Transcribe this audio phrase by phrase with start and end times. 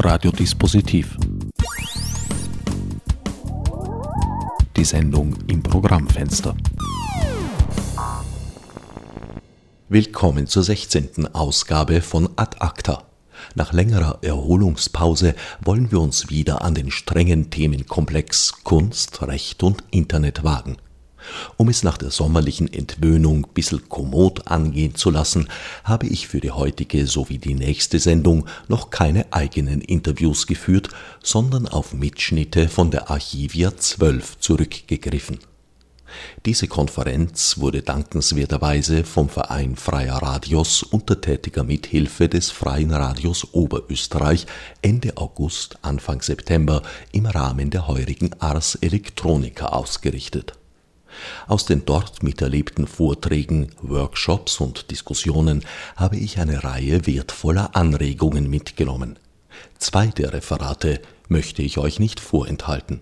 [0.00, 1.16] Radiodispositiv.
[4.76, 6.54] Die Sendung im Programmfenster.
[9.88, 11.34] Willkommen zur 16.
[11.34, 13.02] Ausgabe von Ad Acta.
[13.56, 15.34] Nach längerer Erholungspause
[15.64, 20.76] wollen wir uns wieder an den strengen Themenkomplex Kunst, Recht und Internet wagen.
[21.56, 25.48] Um es nach der sommerlichen Entwöhnung bissel kommod angehen zu lassen,
[25.84, 30.88] habe ich für die heutige sowie die nächste Sendung noch keine eigenen Interviews geführt,
[31.22, 35.38] sondern auf Mitschnitte von der Archivia 12 zurückgegriffen.
[36.46, 44.46] Diese Konferenz wurde dankenswerterweise vom Verein Freier Radios unter tätiger Mithilfe des Freien Radios Oberösterreich
[44.82, 50.54] Ende August, Anfang September im Rahmen der heurigen Ars Electronica ausgerichtet
[51.46, 55.64] aus den dort miterlebten Vorträgen, Workshops und Diskussionen
[55.96, 59.18] habe ich eine Reihe wertvoller Anregungen mitgenommen.
[59.78, 63.00] Zwei der Referate möchte ich euch nicht vorenthalten.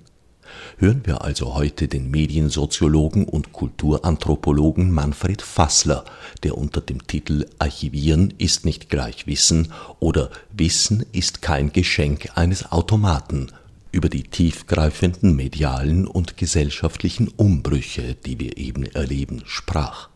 [0.79, 6.05] Hören wir also heute den Mediensoziologen und Kulturanthropologen Manfred Fassler,
[6.43, 12.71] der unter dem Titel Archivieren ist nicht gleich Wissen oder Wissen ist kein Geschenk eines
[12.71, 13.51] Automaten
[13.97, 20.11] über die tiefgreifenden medialen und gesellschaftlichen Umbrüche, die wir eben erleben, sprach.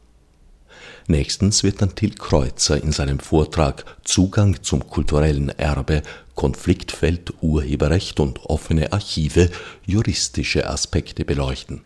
[1.06, 6.02] Nächstens wird dann Till Kreuzer in seinem Vortrag Zugang zum kulturellen Erbe,
[6.34, 9.50] Konfliktfeld, Urheberrecht und offene Archive
[9.86, 11.80] juristische Aspekte beleuchten.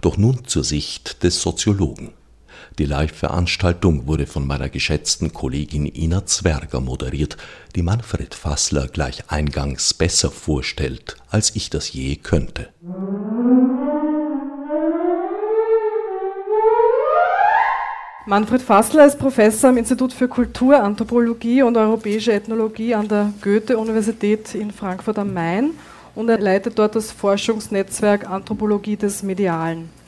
[0.00, 2.12] Doch nun zur Sicht des Soziologen.
[2.80, 7.36] Die Live-Veranstaltung wurde von meiner geschätzten Kollegin Ina Zwerger moderiert,
[7.76, 12.70] die Manfred Fassler gleich eingangs besser vorstellt, als ich das je könnte.
[18.24, 24.70] Manfred Fassler ist Professor am Institut für Kulturanthropologie und Europäische Ethnologie an der Goethe-Universität in
[24.70, 25.72] Frankfurt am Main
[26.14, 29.99] und er leitet dort das Forschungsnetzwerk Anthropologie des Medialen.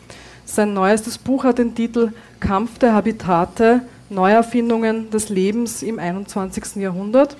[0.44, 6.76] Sein neuestes Buch hat den Titel Kampf der Habitate, Neuerfindungen des Lebens im 21.
[6.76, 7.36] Jahrhundert.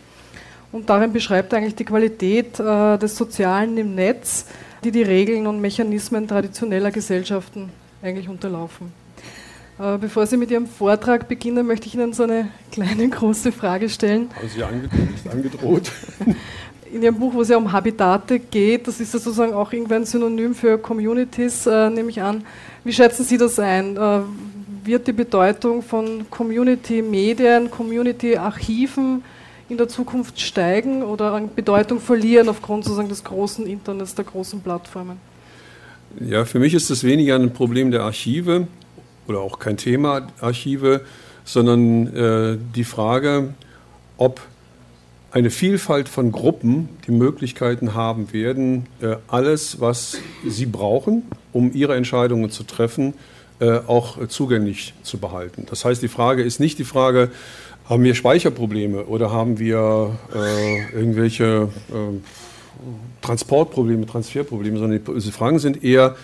[0.71, 4.47] Und darin beschreibt er eigentlich die Qualität äh, des Sozialen im Netz,
[4.83, 7.71] die die Regeln und Mechanismen traditioneller Gesellschaften
[8.03, 8.93] eigentlich unterlaufen.
[9.79, 13.89] Äh, bevor Sie mit Ihrem Vortrag beginnen, möchte ich Ihnen so eine kleine, große Frage
[13.89, 14.31] stellen.
[14.35, 15.93] Haben Sie angekündigt, angedroht?
[16.93, 19.95] In Ihrem Buch, wo es ja um Habitate geht, das ist ja sozusagen auch irgendwie
[19.95, 22.45] ein Synonym für Communities, äh, nehme ich an.
[22.85, 23.97] Wie schätzen Sie das ein?
[23.97, 24.21] Äh,
[24.85, 29.23] wird die Bedeutung von Community-Medien, Community-Archiven
[29.69, 34.61] in der Zukunft steigen oder an Bedeutung verlieren aufgrund sozusagen des großen Internets, der großen
[34.61, 35.19] Plattformen?
[36.21, 38.67] Ja, für mich ist das weniger ein Problem der Archive
[39.29, 41.03] oder auch kein Thema Archive,
[41.45, 43.55] sondern äh, die Frage,
[44.19, 44.41] ob
[45.33, 51.23] eine Vielfalt von Gruppen die Möglichkeiten haben werden, äh, alles, was sie brauchen,
[51.53, 53.15] um ihre Entscheidungen zu treffen,
[53.59, 55.67] äh, auch zugänglich zu behalten.
[55.71, 57.31] Das heißt, die Frage ist nicht die Frage,
[57.89, 61.69] haben wir Speicherprobleme oder haben wir äh, irgendwelche
[63.23, 66.17] Transportprobleme, Transferprobleme, sondern die Fragen sind eher,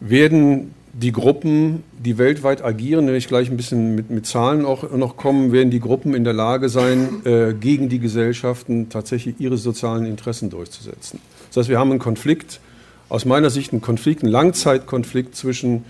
[0.00, 4.90] werden die Gruppen, die weltweit agieren, wenn ich gleich ein bisschen mit, mit Zahlen auch
[4.92, 9.56] noch kommen, werden die Gruppen in der Lage sein, äh, gegen die Gesellschaften tatsächlich ihre
[9.56, 11.20] sozialen Interessen durchzusetzen.
[11.48, 12.60] Das heißt, wir haben einen Konflikt,
[13.08, 15.84] aus meiner Sicht einen Konflikt, einen Langzeitkonflikt zwischen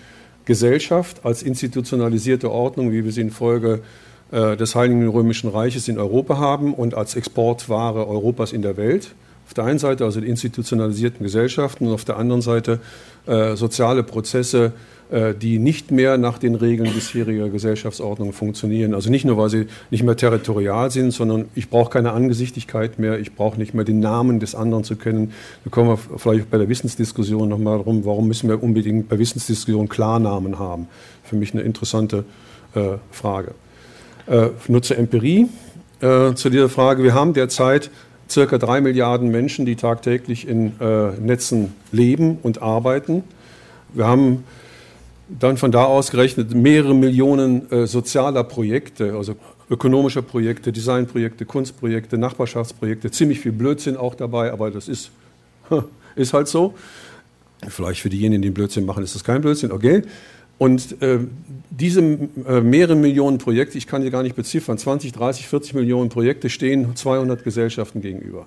[0.44, 3.80] Gesellschaft als institutionalisierte Ordnung, wie wir sie infolge
[4.30, 9.14] äh, des Heiligen Römischen Reiches in Europa haben und als Exportware Europas in der Welt.
[9.52, 12.80] Auf der einen Seite also die institutionalisierten Gesellschaften und auf der anderen Seite
[13.26, 14.72] äh, soziale Prozesse,
[15.10, 18.94] äh, die nicht mehr nach den Regeln bisheriger Gesellschaftsordnung funktionieren.
[18.94, 23.18] Also nicht nur, weil sie nicht mehr territorial sind, sondern ich brauche keine Angesichtigkeit mehr,
[23.18, 25.34] ich brauche nicht mehr den Namen des anderen zu kennen.
[25.64, 29.90] Da kommen wir vielleicht bei der Wissensdiskussion nochmal darum, warum müssen wir unbedingt bei Wissensdiskussionen
[29.90, 30.88] Klarnamen haben.
[31.24, 32.24] Für mich eine interessante
[32.74, 33.52] äh, Frage.
[34.28, 35.46] Äh, nur zur Empirie
[36.00, 37.02] äh, zu dieser Frage.
[37.02, 37.90] Wir haben derzeit
[38.32, 43.22] circa drei Milliarden Menschen, die tagtäglich in äh, Netzen leben und arbeiten.
[43.94, 44.44] Wir haben
[45.28, 49.36] dann von da aus gerechnet mehrere Millionen äh, sozialer Projekte, also
[49.70, 55.10] ökonomischer Projekte, Designprojekte, Kunstprojekte, Nachbarschaftsprojekte, ziemlich viel Blödsinn auch dabei, aber das ist,
[56.16, 56.74] ist halt so.
[57.68, 60.02] Vielleicht für diejenigen, die Blödsinn machen, ist das kein Blödsinn, okay.
[60.62, 61.18] Und äh,
[61.70, 66.08] diese äh, mehrere Millionen Projekte, ich kann sie gar nicht beziffern, 20, 30, 40 Millionen
[66.08, 68.46] Projekte stehen 200 Gesellschaften gegenüber.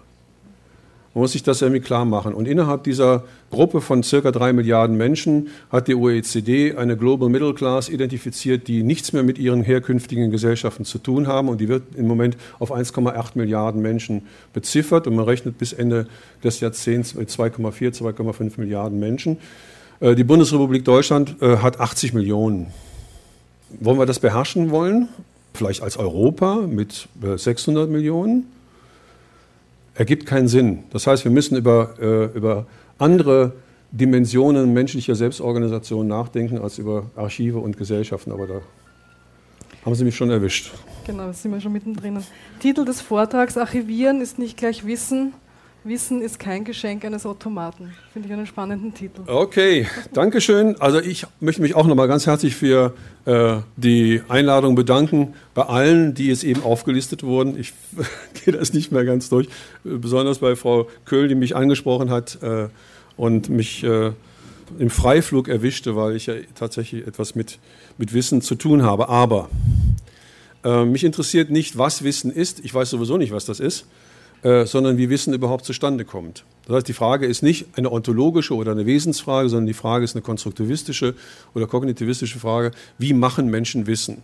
[1.13, 2.33] Man muss sich das irgendwie klar machen.
[2.33, 7.53] Und innerhalb dieser Gruppe von circa drei Milliarden Menschen hat die OECD eine Global Middle
[7.53, 11.49] Class identifiziert, die nichts mehr mit ihren herkünftigen Gesellschaften zu tun haben.
[11.49, 14.21] Und die wird im Moment auf 1,8 Milliarden Menschen
[14.53, 15.05] beziffert.
[15.05, 16.07] Und man rechnet bis Ende
[16.45, 19.35] des Jahrzehnts mit 2,4, 2,5 Milliarden Menschen.
[19.99, 22.67] Äh, die Bundesrepublik Deutschland äh, hat 80 Millionen.
[23.79, 25.09] Wollen wir das beherrschen wollen?
[25.53, 28.47] Vielleicht als Europa mit 600 äh, Millionen?
[29.97, 30.83] ergibt keinen Sinn.
[30.91, 31.97] Das heißt, wir müssen über,
[32.35, 32.65] über
[32.99, 33.53] andere
[33.91, 38.33] Dimensionen menschlicher Selbstorganisation nachdenken als über Archive und Gesellschaften.
[38.33, 38.61] Aber da
[39.85, 40.73] haben Sie mich schon erwischt.
[41.07, 42.21] Genau, da sind wir schon mittendrin.
[42.59, 45.31] Titel des Vortrags: Archivieren ist nicht gleich Wissen.
[45.85, 47.93] Wissen ist kein Geschenk eines Automaten.
[48.11, 49.21] Finde ich einen spannenden Titel.
[49.27, 50.81] Okay, danke schön.
[50.81, 52.95] Also ich möchte mich auch nochmal ganz herzlich für
[53.25, 57.55] äh, die Einladung bedanken bei allen, die jetzt eben aufgelistet wurden.
[57.59, 57.73] Ich
[58.43, 59.47] gehe das nicht mehr ganz durch,
[59.83, 62.67] besonders bei Frau Köhl, die mich angesprochen hat äh,
[63.15, 64.11] und mich äh,
[64.79, 67.59] im Freiflug erwischte, weil ich ja tatsächlich etwas mit,
[67.99, 69.07] mit Wissen zu tun habe.
[69.09, 69.51] Aber
[70.63, 72.65] äh, mich interessiert nicht, was Wissen ist.
[72.65, 73.85] Ich weiß sowieso nicht, was das ist
[74.45, 76.45] äh, sondern wie Wissen überhaupt zustande kommt.
[76.67, 80.13] Das heißt, die Frage ist nicht eine ontologische oder eine Wesensfrage, sondern die Frage ist
[80.13, 81.15] eine konstruktivistische
[81.55, 82.69] oder kognitivistische Frage,
[82.99, 84.21] wie machen Menschen Wissen?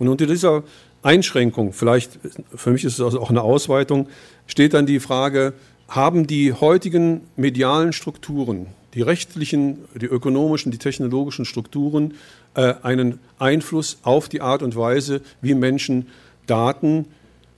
[0.00, 0.64] Und unter dieser
[1.04, 2.18] Einschränkung, vielleicht
[2.52, 4.08] für mich ist es also auch eine Ausweitung,
[4.48, 5.52] steht dann die Frage,
[5.86, 12.14] haben die heutigen medialen Strukturen, die rechtlichen, die ökonomischen, die technologischen Strukturen
[12.54, 16.08] äh, einen Einfluss auf die Art und Weise, wie Menschen
[16.48, 17.06] Daten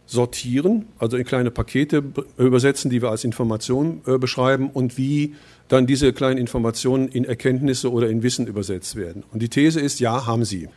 [0.07, 2.03] sortieren, also in kleine Pakete
[2.37, 5.35] übersetzen, die wir als Information äh, beschreiben und wie
[5.69, 9.23] dann diese kleinen Informationen in Erkenntnisse oder in Wissen übersetzt werden.
[9.33, 10.69] Und die These ist, ja, haben sie.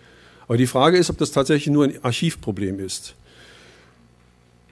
[0.48, 3.16] Aber die Frage ist, ob das tatsächlich nur ein Archivproblem ist.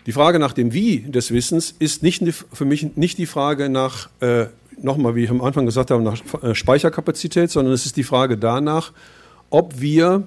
[0.06, 2.22] Die Frage nach dem Wie des Wissens ist nicht,
[2.52, 4.48] für mich nicht die Frage nach, äh,
[4.82, 8.38] nochmal, wie ich am Anfang gesagt habe, nach äh, Speicherkapazität, sondern es ist die Frage
[8.38, 8.92] danach,
[9.50, 10.24] ob wir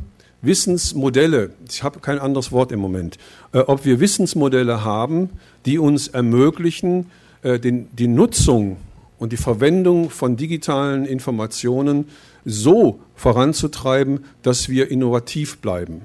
[0.46, 3.19] Wissensmodelle, ich habe kein anderes Wort im Moment,
[3.52, 5.31] äh, ob wir Wissensmodelle haben,
[5.66, 7.10] die uns ermöglichen,
[7.43, 8.76] äh, den, die Nutzung
[9.19, 12.06] und die Verwendung von digitalen Informationen
[12.44, 16.02] so voranzutreiben, dass wir innovativ bleiben.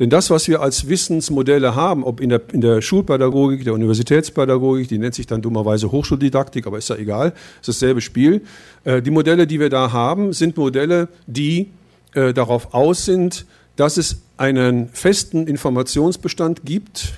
[0.00, 4.88] Denn das, was wir als Wissensmodelle haben, ob in der, in der Schulpädagogik, der Universitätspädagogik,
[4.88, 8.40] die nennt sich dann dummerweise Hochschuldidaktik, aber ist ja egal, ist dasselbe Spiel.
[8.84, 11.68] Äh, die Modelle, die wir da haben, sind Modelle, die
[12.14, 13.44] äh, darauf aus sind,
[13.80, 17.14] dass es einen festen Informationsbestand gibt.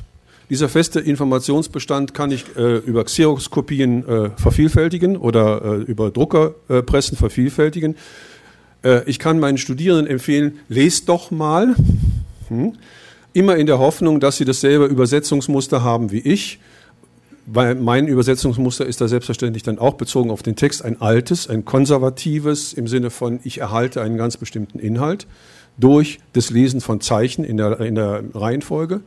[0.49, 7.97] Dieser feste Informationsbestand kann ich äh, über Xerox-Kopien äh, vervielfältigen oder äh, über Druckerpressen vervielfältigen.
[8.85, 11.75] Äh, ich kann meinen Studierenden empfehlen, lest doch mal.
[12.47, 12.75] Hm.
[13.33, 16.61] Immer in der Hoffnung, dass sie dasselbe Übersetzungsmuster haben wie ich.
[17.45, 21.65] Weil mein Übersetzungsmuster ist da selbstverständlich dann auch bezogen auf den Text ein altes, ein
[21.65, 25.27] konservatives im Sinne von, ich erhalte einen ganz bestimmten Inhalt
[25.77, 29.01] durch das Lesen von Zeichen in der, in der Reihenfolge.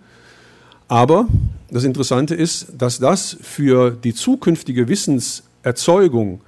[0.87, 1.27] Aber
[1.69, 6.41] das Interessante ist, dass das für die zukünftige Wissenserzeugung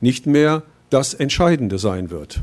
[0.00, 2.40] nicht mehr das Entscheidende sein wird.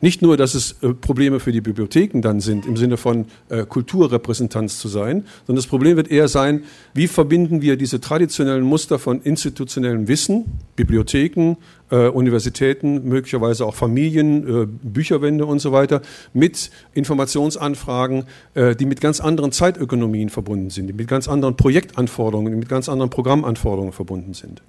[0.00, 3.64] Nicht nur, dass es äh, Probleme für die Bibliotheken dann sind, im Sinne von äh,
[3.64, 6.62] Kulturrepräsentanz zu sein, sondern das Problem wird eher sein,
[6.94, 10.44] wie verbinden wir diese traditionellen Muster von institutionellem Wissen,
[10.76, 11.56] Bibliotheken,
[11.90, 16.02] äh, Universitäten, möglicherweise auch Familien, Bücherwände und so weiter,
[16.32, 18.24] mit Informationsanfragen,
[18.54, 23.10] die mit ganz anderen Zeitökonomien verbunden sind, die mit ganz anderen Projektanforderungen, mit ganz anderen
[23.10, 24.62] Programmanforderungen verbunden sind.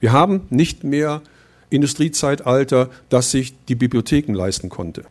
[0.00, 1.22] Wir haben nicht mehr
[1.74, 5.04] Industriezeitalter, das sich die Bibliotheken leisten konnte.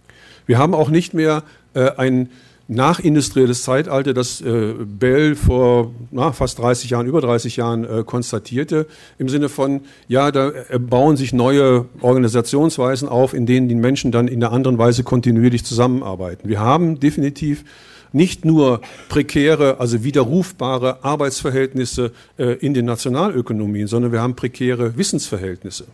[0.45, 1.43] Wir haben auch nicht mehr
[1.73, 2.29] äh, ein
[2.67, 8.87] nachindustrielles Zeitalter, das äh, Bell vor na, fast 30 Jahren, über 30 Jahren äh, konstatierte,
[9.17, 14.11] im Sinne von, ja, da äh, bauen sich neue Organisationsweisen auf, in denen die Menschen
[14.11, 16.47] dann in einer anderen Weise kontinuierlich zusammenarbeiten.
[16.47, 17.65] Wir haben definitiv
[18.13, 25.85] nicht nur prekäre, also widerrufbare Arbeitsverhältnisse äh, in den Nationalökonomien, sondern wir haben prekäre Wissensverhältnisse.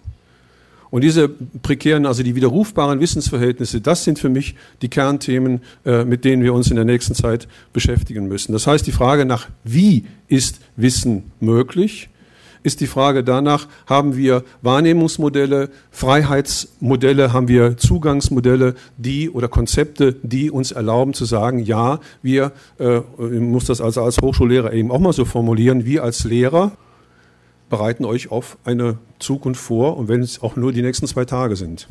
[0.91, 6.25] Und diese prekären, also die widerrufbaren Wissensverhältnisse, das sind für mich die Kernthemen, äh, mit
[6.25, 8.53] denen wir uns in der nächsten Zeit beschäftigen müssen.
[8.53, 12.10] Das heißt, die Frage nach, wie ist Wissen möglich,
[12.63, 20.51] ist die Frage danach, haben wir Wahrnehmungsmodelle, Freiheitsmodelle, haben wir Zugangsmodelle, die oder Konzepte, die
[20.51, 25.00] uns erlauben zu sagen, ja, wir, äh, ich muss das also als Hochschullehrer eben auch
[25.00, 26.74] mal so formulieren, wir als Lehrer
[27.69, 31.55] bereiten euch auf eine Zukunft vor und wenn es auch nur die nächsten zwei Tage
[31.55, 31.88] sind.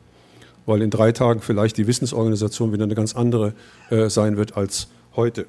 [0.66, 3.54] Weil in drei Tagen vielleicht die Wissensorganisation wieder eine ganz andere
[3.90, 5.46] äh, sein wird als heute.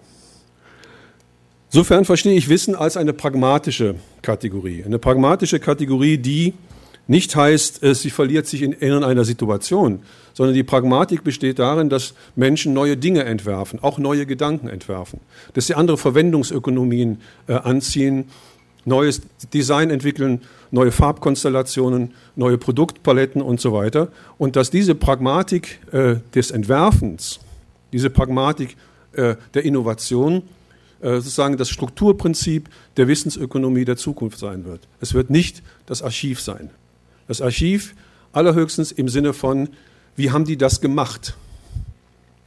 [1.72, 4.84] Insofern verstehe ich Wissen als eine pragmatische Kategorie.
[4.84, 6.54] Eine pragmatische Kategorie, die
[7.10, 10.02] nicht heißt, sie verliert sich in, in einer Situation,
[10.34, 15.20] sondern die Pragmatik besteht darin, dass Menschen neue Dinge entwerfen, auch neue Gedanken entwerfen,
[15.54, 18.26] dass sie andere Verwendungsökonomien äh, anziehen,
[18.90, 19.22] neues
[19.54, 20.42] Design entwickeln,
[20.72, 24.10] neue Farbkonstellationen, neue Produktpaletten und so weiter.
[24.38, 27.40] Und dass diese Pragmatik äh, des Entwerfens,
[27.94, 28.76] diese Pragmatik
[29.14, 30.44] äh, der Innovation,
[31.02, 32.68] äh, sozusagen das Strukturprinzip
[32.98, 34.82] der Wissensökonomie der Zukunft sein wird.
[35.00, 36.70] Es wird nicht das Archiv sein.
[37.28, 37.96] Das Archiv
[38.34, 39.70] allerhöchstens im Sinne von,
[40.16, 41.36] wie haben die das gemacht?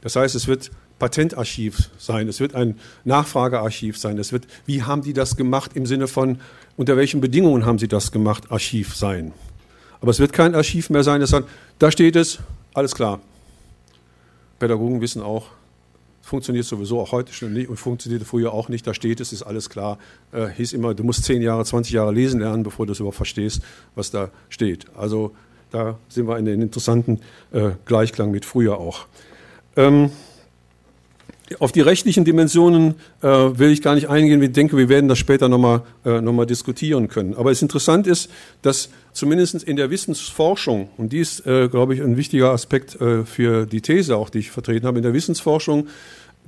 [0.01, 0.69] Das heißt, es wird
[1.03, 5.85] Patentarchiv sein, es wird ein Nachfragearchiv sein, es wird, wie haben die das gemacht im
[5.85, 6.39] Sinne von,
[6.77, 9.33] unter welchen Bedingungen haben sie das gemacht, Archiv sein.
[9.99, 12.39] Aber es wird kein Archiv mehr sein, das sagt, da steht es,
[12.73, 13.19] alles klar.
[14.59, 15.47] Pädagogen wissen auch,
[16.21, 19.43] funktioniert sowieso auch heute schon nicht und funktionierte früher auch nicht, da steht es, ist
[19.43, 19.97] alles klar.
[20.31, 23.17] Äh, hieß immer, du musst zehn Jahre, 20 Jahre lesen lernen, bevor du es überhaupt
[23.17, 23.61] verstehst,
[23.95, 24.85] was da steht.
[24.95, 25.35] Also
[25.69, 27.19] da sind wir in den interessanten
[27.51, 29.07] äh, Gleichklang mit früher auch.
[29.75, 30.11] Ähm,
[31.59, 34.41] auf die rechtlichen Dimensionen äh, will ich gar nicht eingehen.
[34.41, 37.35] Ich denke, wir werden das später nochmal äh, noch diskutieren können.
[37.35, 38.29] Aber es interessant ist,
[38.61, 43.65] dass zumindest in der Wissensforschung, und dies, äh, glaube ich, ein wichtiger Aspekt äh, für
[43.65, 45.87] die These auch, die ich vertreten habe, in der Wissensforschung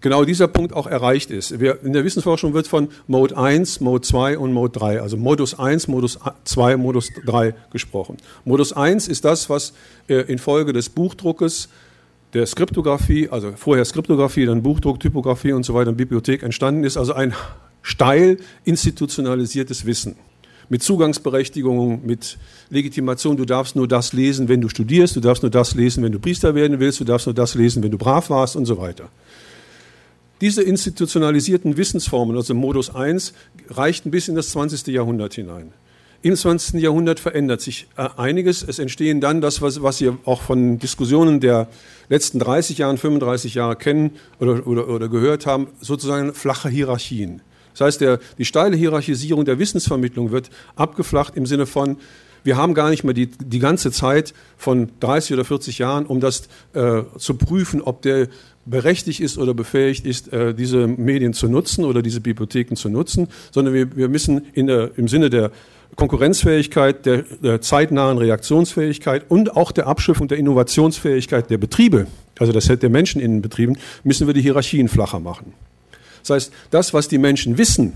[0.01, 1.59] genau dieser Punkt auch erreicht ist.
[1.59, 5.57] Wir, in der Wissensforschung wird von Mode 1, Mode 2 und Mode 3, also Modus
[5.57, 8.17] 1, Modus 2, Modus 3 gesprochen.
[8.43, 9.73] Modus 1 ist das, was
[10.07, 11.69] äh, infolge des Buchdruckes
[12.35, 17.13] der Skriptographie, also vorher Skriptographie, dann Buchdruck, Typografie und so weiter Bibliothek entstanden ist, also
[17.13, 17.33] ein
[17.81, 20.15] steil institutionalisiertes Wissen
[20.67, 22.37] mit Zugangsberechtigungen, mit
[22.69, 23.37] Legitimation.
[23.37, 26.19] Du darfst nur das lesen, wenn du studierst, du darfst nur das lesen, wenn du
[26.19, 29.09] Priester werden willst, du darfst nur das lesen, wenn du brav warst und so weiter.
[30.41, 33.33] Diese institutionalisierten Wissensformen, also Modus 1,
[33.69, 34.87] reichten bis in das 20.
[34.87, 35.71] Jahrhundert hinein.
[36.25, 36.81] Im 20.
[36.81, 38.63] Jahrhundert verändert sich äh, einiges.
[38.67, 41.67] Es entstehen dann das, was, was Sie auch von Diskussionen der
[42.09, 47.43] letzten 30 Jahre, 35 Jahre kennen oder, oder, oder gehört haben, sozusagen flache Hierarchien.
[47.73, 51.97] Das heißt, der, die steile Hierarchisierung der Wissensvermittlung wird abgeflacht im Sinne von,
[52.43, 56.21] wir haben gar nicht mehr die, die ganze Zeit von 30 oder 40 Jahren, um
[56.21, 58.29] das äh, zu prüfen, ob der
[58.65, 63.27] berechtigt ist oder befähigt ist, äh, diese Medien zu nutzen oder diese Bibliotheken zu nutzen,
[63.51, 65.51] sondern wir, wir müssen in der, im Sinne der
[65.95, 72.07] Konkurrenzfähigkeit, der, der zeitnahen Reaktionsfähigkeit und auch der Abschiffung der Innovationsfähigkeit der Betriebe,
[72.39, 75.53] also das der Menschen in den Betrieben, müssen wir die Hierarchien flacher machen.
[76.21, 77.93] Das heißt, das, was die Menschen wissen,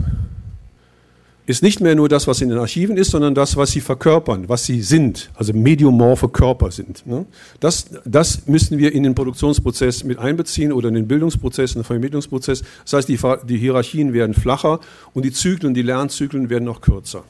[1.50, 4.48] ist nicht mehr nur das, was in den Archiven ist, sondern das, was sie verkörpern,
[4.48, 7.08] was sie sind, also mediomorphe Körper sind.
[7.08, 7.26] Ne?
[7.60, 11.86] Das, das müssen wir in den Produktionsprozess mit einbeziehen oder in den Bildungsprozess, in den
[11.86, 12.62] Vermittlungsprozess.
[12.84, 14.80] Das heißt, die, die Hierarchien werden flacher
[15.16, 17.24] und die Zyklen, die Lernzyklen werden noch kürzer.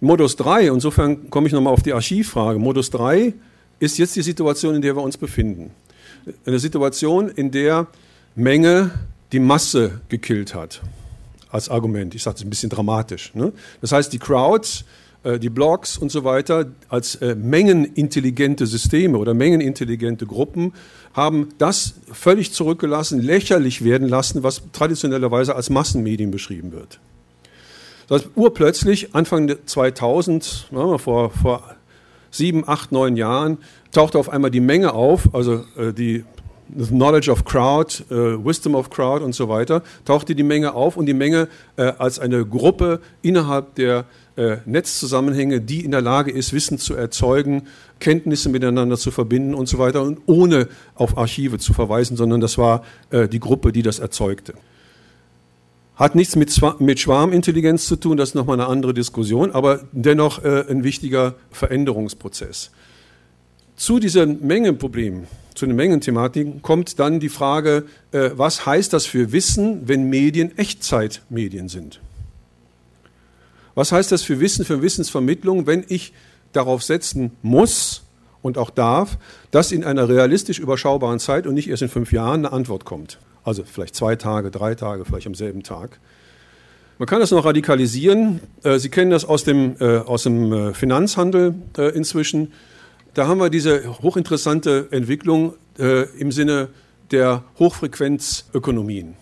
[0.00, 2.58] Modus 3, insofern komme ich nochmal auf die Archivfrage.
[2.58, 3.32] Modus 3
[3.78, 5.70] ist jetzt die Situation, in der wir uns befinden.
[6.44, 7.86] Eine Situation, in der
[8.34, 8.90] Menge
[9.32, 10.82] die Masse gekillt hat.
[11.50, 12.14] Als Argument.
[12.14, 13.34] Ich sage es ein bisschen dramatisch.
[13.34, 13.52] Ne?
[13.80, 14.84] Das heißt, die Crowds,
[15.22, 20.74] äh, die Blogs und so weiter als äh, mengenintelligente Systeme oder mengenintelligente Gruppen
[21.14, 27.00] haben das völlig zurückgelassen, lächerlich werden lassen, was traditionellerweise als Massenmedien beschrieben wird.
[28.08, 31.62] Das urplötzlich, Anfang 2000, vor, vor
[32.30, 33.58] sieben, acht, neun Jahren,
[33.90, 36.24] tauchte auf einmal die Menge auf, also äh, die
[36.76, 41.06] Knowledge of Crowd, äh, Wisdom of Crowd und so weiter, tauchte die Menge auf und
[41.06, 44.04] die Menge äh, als eine Gruppe innerhalb der
[44.66, 47.68] Netzzusammenhänge, die in der Lage ist, Wissen zu erzeugen,
[48.00, 52.58] Kenntnisse miteinander zu verbinden und so weiter und ohne auf Archive zu verweisen, sondern das
[52.58, 54.52] war die Gruppe, die das erzeugte.
[55.96, 60.44] Hat nichts mit, mit Schwarmintelligenz zu tun, das ist nochmal eine andere Diskussion, aber dennoch
[60.44, 62.70] äh, ein wichtiger Veränderungsprozess.
[63.76, 69.32] Zu diesen Mengenproblemen, zu den Mengenthematiken kommt dann die Frage, äh, was heißt das für
[69.32, 72.00] Wissen, wenn Medien Echtzeitmedien sind?
[73.74, 76.12] Was heißt das für Wissen, für Wissensvermittlung, wenn ich
[76.52, 78.02] darauf setzen muss
[78.42, 79.16] und auch darf,
[79.50, 83.18] dass in einer realistisch überschaubaren Zeit und nicht erst in fünf Jahren eine Antwort kommt?
[83.46, 86.00] Also vielleicht zwei Tage, drei Tage, vielleicht am selben Tag.
[86.98, 88.40] Man kann das noch radikalisieren.
[88.64, 91.54] Äh, Sie kennen das aus dem, äh, aus dem äh, Finanzhandel
[91.94, 92.52] inzwischen.
[93.14, 96.68] Da haben wir diese hochinteressante Entwicklung im Sinne
[97.10, 99.14] der Hochfrequenzökonomien.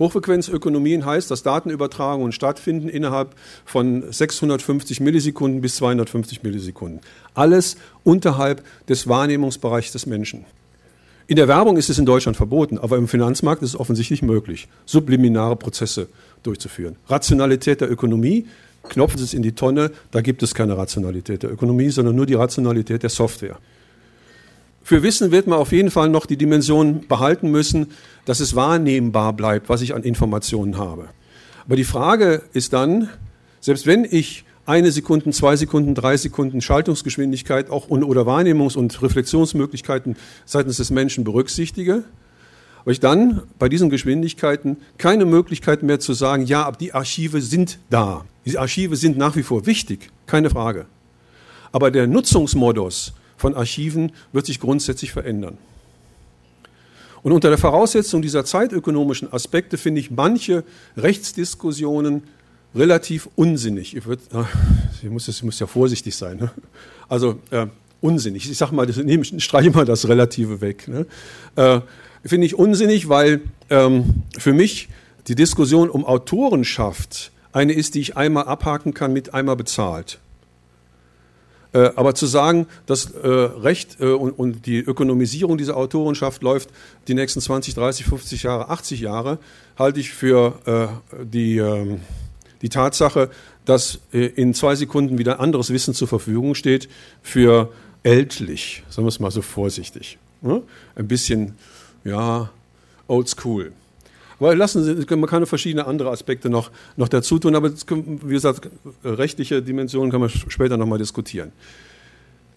[0.00, 7.00] Hochfrequenzökonomien heißt, dass Datenübertragungen stattfinden innerhalb von 650 Millisekunden bis 250 Millisekunden.
[7.34, 10.44] Alles unterhalb des Wahrnehmungsbereichs des Menschen.
[11.28, 14.66] In der Werbung ist es in Deutschland verboten, aber im Finanzmarkt ist es offensichtlich möglich,
[14.86, 16.08] subliminare Prozesse
[16.42, 16.96] durchzuführen.
[17.06, 18.46] Rationalität der Ökonomie,
[18.88, 22.24] knopfen Sie es in die Tonne, da gibt es keine Rationalität der Ökonomie, sondern nur
[22.24, 23.58] die Rationalität der Software.
[24.82, 27.88] Für Wissen wird man auf jeden Fall noch die Dimension behalten müssen,
[28.24, 31.10] dass es wahrnehmbar bleibt, was ich an Informationen habe.
[31.66, 33.10] Aber die Frage ist dann,
[33.60, 40.14] selbst wenn ich eine Sekunde, zwei Sekunden, drei Sekunden Schaltungsgeschwindigkeit auch oder Wahrnehmungs- und Reflexionsmöglichkeiten
[40.44, 42.04] seitens des Menschen berücksichtige,
[42.80, 47.78] habe ich dann bei diesen Geschwindigkeiten keine Möglichkeit mehr zu sagen, ja, die Archive sind
[47.88, 48.26] da.
[48.44, 50.84] Die Archive sind nach wie vor wichtig, keine Frage.
[51.72, 55.56] Aber der Nutzungsmodus von Archiven wird sich grundsätzlich verändern.
[57.22, 60.62] Und unter der Voraussetzung dieser zeitökonomischen Aspekte finde ich manche
[60.96, 62.22] Rechtsdiskussionen
[62.78, 63.96] relativ unsinnig.
[63.96, 64.20] Ich, würd,
[65.02, 66.38] ich, muss, ich muss, ja vorsichtig sein.
[66.38, 66.50] Ne?
[67.08, 67.66] Also äh,
[68.00, 68.48] unsinnig.
[68.50, 70.88] Ich sage mal, ich streiche mal das Relative weg.
[70.88, 71.06] Ne?
[71.56, 71.80] Äh,
[72.24, 74.88] finde ich unsinnig, weil ähm, für mich
[75.26, 80.18] die Diskussion um Autorenschaft eine ist, die ich einmal abhaken kann mit einmal bezahlt.
[81.72, 86.70] Äh, aber zu sagen, das äh, Recht äh, und, und, die Ökonomisierung dieser Autorenschaft läuft
[87.08, 89.38] die nächsten 20, 30, 50 Jahre, 80 Jahre,
[89.78, 92.00] halte ich für äh, die, ähm,
[92.62, 93.30] die Tatsache,
[93.64, 96.88] dass äh, in zwei Sekunden wieder anderes Wissen zur Verfügung steht,
[97.22, 97.72] für
[98.02, 100.18] ältlich, sagen wir es mal so vorsichtig.
[100.40, 100.62] Ne?
[100.94, 101.54] Ein bisschen,
[102.04, 102.50] ja,
[103.06, 103.72] old school.
[104.38, 108.68] Aber lassen Sie, man kann verschiedene andere Aspekte noch, noch dazu tun, aber wie gesagt,
[109.04, 111.50] rechtliche Dimensionen kann man später nochmal diskutieren.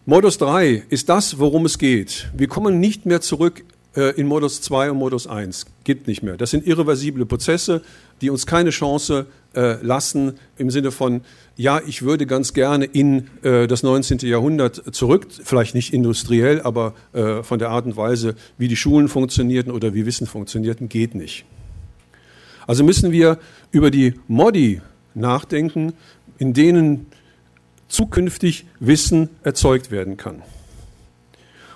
[0.06, 2.30] Modus 3 ist das, worum es geht.
[2.36, 3.64] Wir kommen nicht mehr zurück
[3.96, 5.66] äh, in Modus 2 und Modus 1.
[5.84, 6.38] Gibt nicht mehr.
[6.38, 7.82] Das sind irreversible Prozesse,
[8.22, 11.22] die uns keine Chance äh, lassen im Sinne von,
[11.58, 14.20] ja, ich würde ganz gerne in äh, das 19.
[14.20, 19.08] Jahrhundert zurück, vielleicht nicht industriell, aber äh, von der Art und Weise, wie die Schulen
[19.08, 21.46] funktionierten oder wie Wissen funktionierten, geht nicht.
[22.68, 23.38] Also müssen wir
[23.72, 24.82] über die Modi
[25.14, 25.94] nachdenken,
[26.38, 27.08] in denen
[27.88, 30.42] zukünftig Wissen erzeugt werden kann.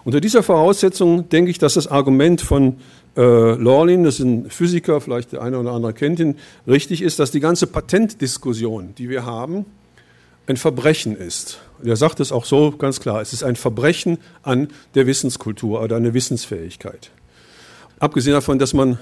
[0.05, 2.77] Unter dieser Voraussetzung denke ich, dass das Argument von
[3.17, 6.35] äh, Lorlin, das ist ein Physiker, vielleicht der eine oder andere kennt ihn,
[6.67, 9.65] richtig ist, dass die ganze Patentdiskussion, die wir haben,
[10.47, 11.59] ein Verbrechen ist.
[11.83, 15.95] Er sagt es auch so ganz klar, es ist ein Verbrechen an der Wissenskultur oder
[15.95, 17.11] an der Wissensfähigkeit.
[17.99, 18.99] Abgesehen davon, dass man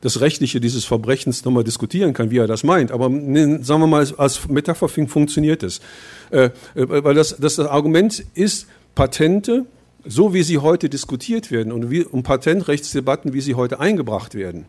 [0.00, 2.90] das Rechtliche dieses Verbrechens nochmal diskutieren kann, wie er das meint.
[2.90, 5.80] Aber sagen wir mal, als Metapher funktioniert es.
[6.30, 9.64] Äh, äh, weil das, das Argument ist, Patente,
[10.04, 14.66] so wie sie heute diskutiert werden und, wie, und Patentrechtsdebatten, wie sie heute eingebracht werden,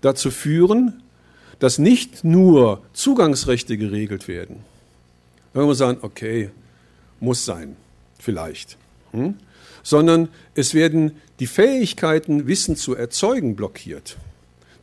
[0.00, 1.02] dazu führen,
[1.58, 4.56] dass nicht nur Zugangsrechte geregelt werden.
[5.52, 6.50] Da kann man sagen, okay,
[7.20, 7.76] muss sein,
[8.18, 8.76] vielleicht.
[9.12, 9.34] Hm?
[9.82, 14.16] Sondern es werden die Fähigkeiten, Wissen zu erzeugen, blockiert.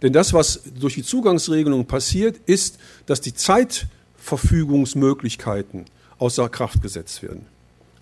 [0.01, 5.85] Denn das, was durch die Zugangsregelung passiert, ist, dass die Zeitverfügungsmöglichkeiten
[6.17, 7.45] außer Kraft gesetzt werden.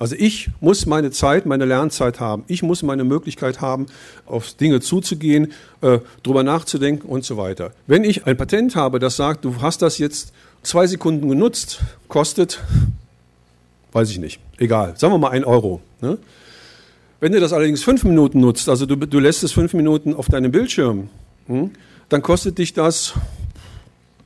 [0.02, 2.44] Also ich muss meine Zeit, meine Lernzeit haben.
[2.48, 3.86] Ich muss meine Möglichkeit haben,
[4.26, 7.72] auf Dinge zuzugehen, äh, drüber nachzudenken und so weiter.
[7.86, 10.34] Wenn ich ein Patent habe, das sagt, du hast das jetzt
[10.64, 12.64] zwei Sekunden genutzt, kostet,
[13.92, 15.82] weiß ich nicht, egal, sagen wir mal ein Euro.
[16.02, 16.18] Ne?
[17.20, 20.30] Wenn du das allerdings fünf Minuten nutzt, also du, du lässt es fünf Minuten auf
[20.30, 21.10] deinem Bildschirm,
[21.46, 21.70] hm,
[22.10, 23.14] dann kostet dich das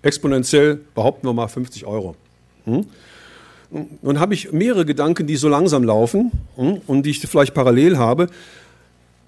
[0.03, 2.15] exponentiell, behaupten wir mal, 50 Euro.
[2.63, 2.85] Hm?
[3.69, 7.97] Nun habe ich mehrere Gedanken, die so langsam laufen hm, und die ich vielleicht parallel
[7.97, 8.27] habe.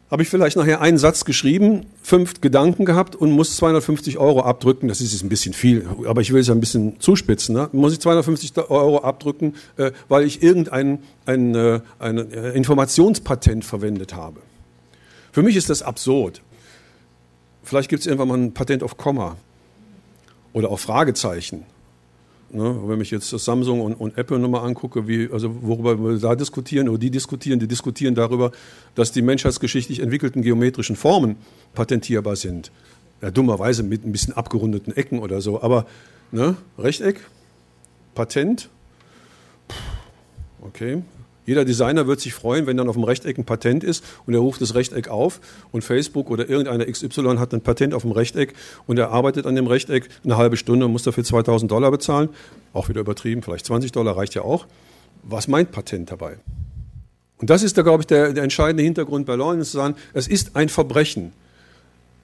[0.10, 4.88] Habe ich vielleicht nachher einen Satz geschrieben, fünf Gedanken gehabt und muss 250 Euro abdrücken.
[4.88, 7.54] Das ist jetzt ein bisschen viel, aber ich will es ja ein bisschen zuspitzen.
[7.54, 7.67] Ne?
[7.73, 14.39] Muss ich 250 Euro abdrücken, äh, weil ich irgendein ein, äh, ein Informationspatent verwendet habe.
[15.34, 16.41] Für mich ist das absurd.
[17.63, 19.36] Vielleicht gibt es irgendwann mal ein Patent auf Komma
[20.54, 21.65] oder auf Fragezeichen.
[22.49, 26.33] Ne, wenn ich jetzt Samsung und, und Apple nochmal angucke, wie, also worüber wir da
[26.33, 28.51] diskutieren oder die diskutieren, die diskutieren darüber,
[28.95, 31.36] dass die menschheitsgeschichtlich entwickelten geometrischen Formen
[31.73, 32.71] patentierbar sind.
[33.21, 35.88] Ja, dummerweise mit ein bisschen abgerundeten Ecken oder so, aber
[36.31, 37.19] ne, Rechteck,
[38.15, 38.69] Patent,
[40.62, 41.01] okay,
[41.47, 44.41] jeder Designer wird sich freuen, wenn dann auf dem Rechteck ein Patent ist und er
[44.41, 45.39] ruft das Rechteck auf
[45.71, 48.53] und Facebook oder irgendeiner XY hat ein Patent auf dem Rechteck
[48.86, 52.27] und er arbeitet an dem Rechteck eine halbe Stunde und muss dafür 2000 Dollar bezahlen.
[52.73, 54.67] Auch wieder übertrieben, vielleicht 20 Dollar reicht ja auch.
[55.23, 56.38] Was meint Patent dabei?
[57.38, 60.27] Und das ist da, glaube ich, der, der entscheidende Hintergrund bei Lawrence zu sagen, es
[60.27, 61.31] ist ein Verbrechen.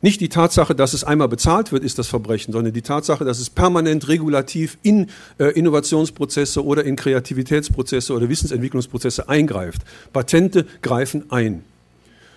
[0.04, 3.40] Nicht die Tatsache, dass es einmal bezahlt wird, ist das Verbrechen, sondern die Tatsache, dass
[3.40, 9.84] es permanent regulativ in äh, Innovationsprozesse oder in Kreativitätsprozesse oder Wissensentwicklungsprozesse eingreift.
[10.12, 11.64] Patente greifen ein.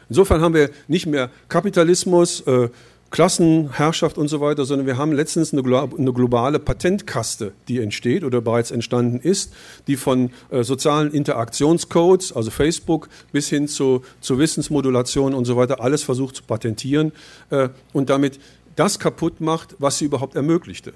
[0.09, 2.69] Insofern haben wir nicht mehr Kapitalismus, äh,
[3.11, 8.71] Klassenherrschaft und so weiter, sondern wir haben letztens eine, globale Patentkaste, die entsteht oder bereits
[8.71, 9.53] entstanden ist,
[9.87, 15.81] die von äh, sozialen Interaktionscodes, also Facebook, bis hin zu, zu Wissensmodulation und so weiter,
[15.81, 17.13] alles versucht zu patentieren
[17.51, 18.41] äh, und damit
[18.75, 20.93] das kaputt macht, was sie überhaupt ermöglichte.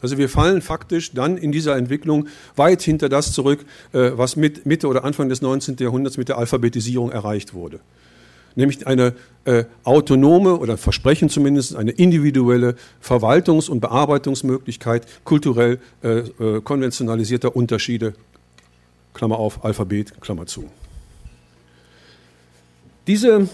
[0.00, 4.66] Also wir fallen faktisch dann in dieser Entwicklung weit hinter das zurück, äh, was mit
[4.66, 5.76] Mitte oder Anfang des 19.
[5.78, 7.78] Jahrhunderts mit der Alphabetisierung erreicht wurde
[8.56, 16.60] nämlich eine äh, autonome oder Versprechen zumindest eine individuelle Verwaltungs- und Bearbeitungsmöglichkeit kulturell äh, äh,
[16.60, 18.14] konventionalisierter Unterschiede,
[19.14, 20.70] Klammer auf, Alphabet, Klammer zu.
[23.06, 23.48] Diese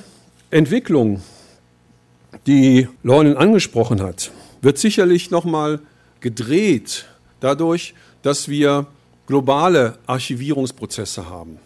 [0.51, 1.23] Entwicklung,
[2.47, 4.31] die Lornen angesprochen hat,
[4.61, 5.81] wird sicherlich nochmal
[6.21, 7.07] gedreht
[7.41, 8.87] dadurch, dass wir
[9.27, 11.59] globale Archivierungsprozesse haben.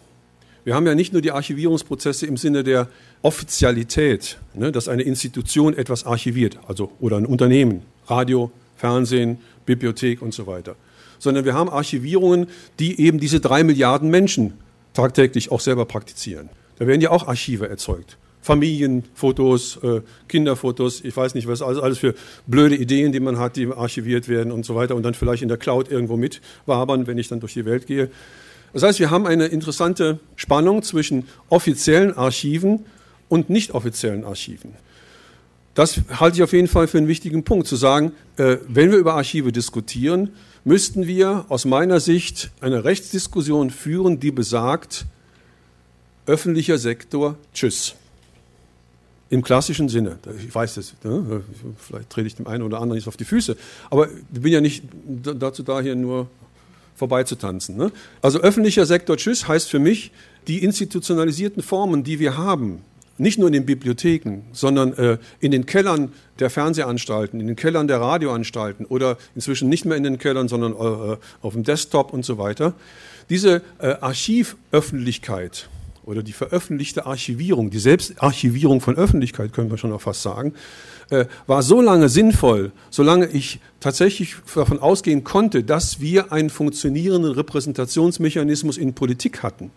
[0.65, 2.87] Wir haben ja nicht nur die Archivierungsprozesse im Sinne der
[3.21, 10.33] Offizialität, ne, dass eine Institution etwas archiviert, also oder ein Unternehmen, Radio, Fernsehen, Bibliothek und
[10.33, 10.75] so weiter,
[11.19, 12.47] sondern wir haben Archivierungen,
[12.79, 14.53] die eben diese drei Milliarden Menschen
[14.93, 16.49] tagtäglich auch selber praktizieren.
[16.79, 18.17] Da werden ja auch Archive erzeugt.
[18.41, 22.13] Familienfotos, äh, Kinderfotos, ich weiß nicht, was alles, alles für
[22.45, 25.47] blöde Ideen, die man hat, die archiviert werden und so weiter und dann vielleicht in
[25.47, 28.09] der Cloud irgendwo mitwabern, wenn ich dann durch die Welt gehe.
[28.73, 32.85] Das heißt, wir haben eine interessante Spannung zwischen offiziellen Archiven
[33.29, 34.73] und nicht offiziellen Archiven.
[35.75, 38.97] Das halte ich auf jeden Fall für einen wichtigen Punkt, zu sagen, äh, wenn wir
[38.97, 40.29] über Archive diskutieren,
[40.65, 45.05] müssten wir aus meiner Sicht eine Rechtsdiskussion führen, die besagt,
[46.25, 47.95] öffentlicher Sektor, tschüss.
[49.29, 50.19] Im klassischen Sinne.
[50.45, 51.41] Ich weiß das, ne?
[51.77, 53.57] vielleicht trete ich dem einen oder anderen nicht auf die Füße,
[53.89, 56.27] aber ich bin ja nicht dazu da, hier nur
[56.95, 57.77] vorbeizutanzen.
[57.77, 57.91] Ne?
[58.21, 60.11] Also öffentlicher Sektor, tschüss, heißt für mich,
[60.47, 62.81] die institutionalisierten Formen, die wir haben,
[63.17, 67.87] nicht nur in den Bibliotheken, sondern äh, in den Kellern der Fernsehanstalten, in den Kellern
[67.87, 72.25] der Radioanstalten oder inzwischen nicht mehr in den Kellern, sondern äh, auf dem Desktop und
[72.25, 72.73] so weiter.
[73.29, 75.69] Diese äh, Archivöffentlichkeit
[76.05, 80.53] oder die veröffentlichte Archivierung, die Selbstarchivierung von Öffentlichkeit, können wir schon auch fast sagen,
[81.09, 87.31] äh, war so lange sinnvoll, solange ich tatsächlich davon ausgehen konnte, dass wir einen funktionierenden
[87.33, 89.71] Repräsentationsmechanismus in Politik hatten.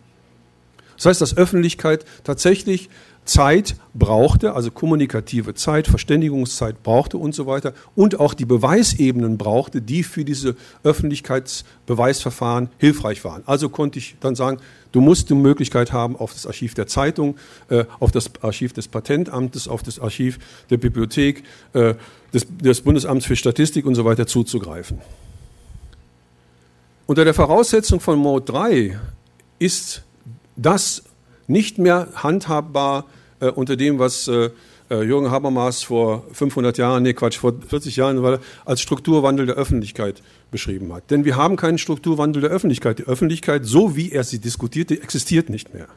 [0.96, 2.88] Das heißt, dass Öffentlichkeit tatsächlich
[3.26, 9.82] Zeit brauchte, also kommunikative Zeit, Verständigungszeit brauchte und so weiter und auch die Beweisebenen brauchte,
[9.82, 13.42] die für diese Öffentlichkeitsbeweisverfahren hilfreich waren.
[13.46, 14.58] Also konnte ich dann sagen,
[14.92, 17.36] du musst die Möglichkeit haben, auf das Archiv der Zeitung,
[17.68, 20.38] äh, auf das Archiv des Patentamtes, auf das Archiv
[20.70, 21.94] der Bibliothek, äh,
[22.32, 24.98] des, des Bundesamts für Statistik und so weiter zuzugreifen.
[27.06, 28.98] Unter der Voraussetzung von Mode 3
[29.58, 30.02] ist
[30.56, 31.04] das
[31.46, 33.04] nicht mehr handhabbar
[33.40, 34.50] äh, unter dem, was äh,
[34.90, 40.22] äh Jürgen Habermas vor 500 Jahren, nee Quatsch, vor 40 Jahren als Strukturwandel der Öffentlichkeit
[40.50, 41.10] beschrieben hat.
[41.10, 42.98] Denn wir haben keinen Strukturwandel der Öffentlichkeit.
[42.98, 45.88] Die Öffentlichkeit, so wie er sie diskutiert, die existiert nicht mehr.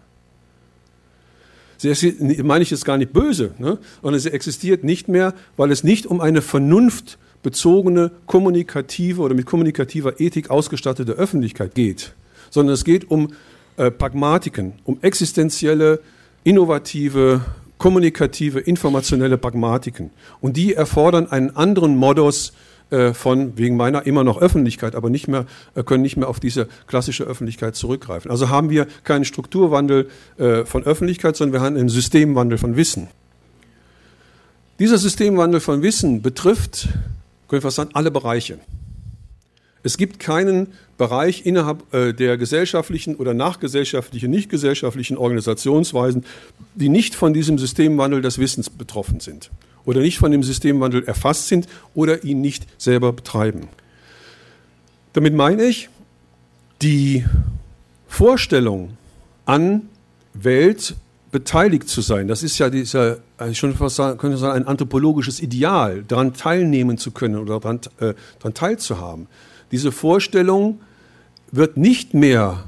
[1.80, 3.78] Sie meine ich jetzt gar nicht böse, ne?
[4.02, 10.20] sondern sie existiert nicht mehr, weil es nicht um eine vernunftbezogene, kommunikative oder mit kommunikativer
[10.20, 12.14] Ethik ausgestattete Öffentlichkeit geht,
[12.50, 13.30] sondern es geht um
[13.78, 16.02] äh, Pragmatiken, um existenzielle,
[16.44, 17.42] innovative,
[17.78, 20.12] kommunikative, informationelle Pragmatiken.
[20.42, 22.54] Und die erfordern einen anderen Modus
[22.92, 26.40] äh, von, wegen meiner immer noch Öffentlichkeit, aber nicht mehr, äh, können nicht mehr auf
[26.40, 28.32] diese klassische Öffentlichkeit zurückgreifen.
[28.32, 33.08] Also haben wir keinen Strukturwandel äh, von Öffentlichkeit, sondern wir haben einen Systemwandel von Wissen.
[34.80, 36.88] Dieser Systemwandel von Wissen betrifft,
[37.48, 38.58] können wir sagen, alle Bereiche.
[39.84, 46.26] Es gibt keinen Bereich innerhalb äh, der gesellschaftlichen oder nachgesellschaftlichen, nicht gesellschaftlichen Organisationsweisen,
[46.76, 49.50] die nicht von diesem Systemwandel des Wissens betroffen sind
[49.86, 53.70] oder nicht von dem Systemwandel erfasst sind oder ihn nicht selber betreiben.
[55.14, 55.90] Damit meine ich,
[56.82, 57.26] die
[58.08, 58.98] Vorstellung
[59.46, 59.90] an
[60.34, 60.96] Welt
[61.32, 65.42] beteiligt zu sein, das ist ja dieser, äh, schon fast sagen, könnte sagen, ein anthropologisches
[65.42, 69.28] Ideal, daran teilnehmen zu können oder daran, äh, daran teilzuhaben.
[69.72, 70.80] Diese Vorstellung
[71.52, 72.66] wird nicht mehr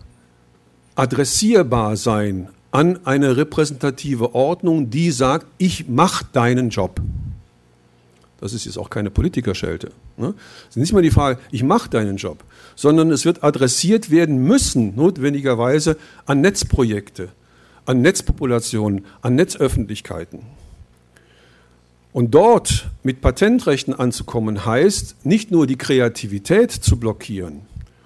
[0.96, 7.02] adressierbar sein an eine repräsentative Ordnung, die sagt, ich mache deinen Job.
[8.40, 9.92] Das ist jetzt auch keine Politikerschelte.
[10.18, 10.34] Ne?
[10.64, 12.44] Es ist nicht mal die Frage, ich mache deinen Job,
[12.76, 17.30] sondern es wird adressiert werden müssen, notwendigerweise, an Netzprojekte,
[17.86, 20.40] an Netzpopulationen, an Netzöffentlichkeiten.
[22.14, 27.62] Und dort mit Patentrechten anzukommen, heißt nicht nur die Kreativität zu blockieren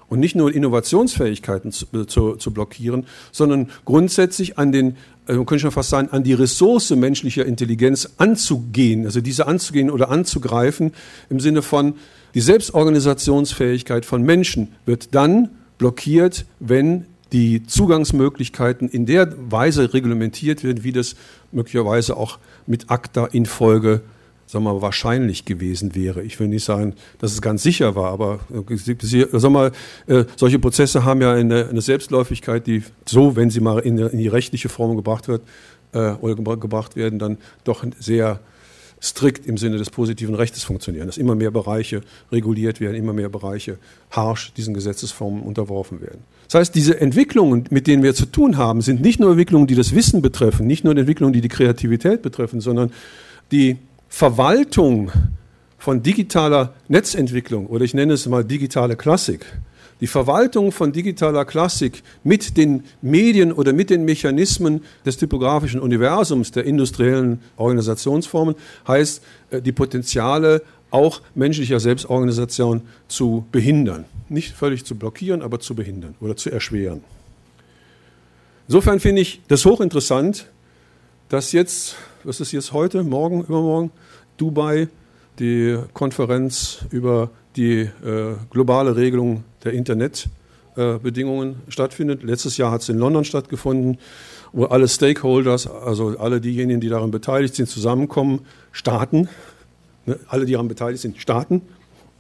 [0.08, 5.64] und nicht nur Innovationsfähigkeiten zu, äh, zu, zu blockieren, sondern grundsätzlich an den, man könnte
[5.64, 10.94] schon fast sagen, an die Ressource menschlicher Intelligenz anzugehen, also diese anzugehen oder anzugreifen
[11.30, 11.96] im Sinne von,
[12.36, 20.86] die Selbstorganisationsfähigkeit von Menschen wird dann blockiert, wenn die Zugangsmöglichkeiten in der Weise reglementiert werden,
[20.86, 21.18] wie das
[21.52, 24.04] möglicherweise auch mit ACTA in Folge
[24.48, 26.24] sagen wir wahrscheinlich gewesen wäre.
[26.24, 29.74] Ich will nicht sagen, dass es ganz sicher war, aber äh, sagen mal,
[30.08, 34.18] äh, solche Prozesse haben ja eine, eine, Selbstläufigkeit, die so, wenn sie mal in, in
[34.18, 35.42] die rechtliche Form gebracht wird
[35.92, 38.40] äh, oder gebracht werden, dann doch sehr
[39.06, 43.30] strikt im Sinne des positiven Rechtes funktionieren, dass immer mehr Bereiche reguliert werden, immer mehr
[43.30, 43.78] Bereiche
[44.12, 46.22] harsch diesen Gesetzesformen unterworfen werden.
[46.48, 49.76] Das heißt, diese Entwicklungen, mit denen wir zu tun haben, sind nicht nur Entwicklungen, die
[49.76, 52.92] das Wissen betreffen, nicht nur Entwicklungen, die die Kreativität betreffen, sondern
[53.52, 53.78] die
[54.10, 55.12] Verwaltung
[55.78, 59.46] von digitaler Netzentwicklung oder ich nenne es mal digitale Klassik,
[60.02, 66.52] die Verwaltung von digitaler Klassik mit den Medien oder mit den Mechanismen des typografischen Universums,
[66.52, 68.56] der industriellen Organisationsformen,
[68.88, 74.06] heißt, äh, die Potenziale auch menschlicher Selbstorganisation zu behindern.
[74.30, 77.04] Nicht völlig zu blockieren, aber zu behindern oder zu erschweren.
[78.68, 80.48] Insofern finde ich das hochinteressant,
[81.30, 83.92] dass jetzt, was ist jetzt heute, morgen, übermorgen,
[84.38, 84.88] Dubai
[85.40, 87.90] die Konferenz über die äh,
[88.50, 92.24] globale Regelung der Internetbedingungen äh, stattfindet.
[92.24, 93.98] Letztes Jahr hat es in London stattgefunden,
[94.52, 98.42] wo alle Stakeholders, also alle diejenigen, die daran beteiligt sind, zusammenkommen,
[98.72, 99.30] Staaten,
[100.06, 101.62] ne, alle, die daran beteiligt sind, Staaten.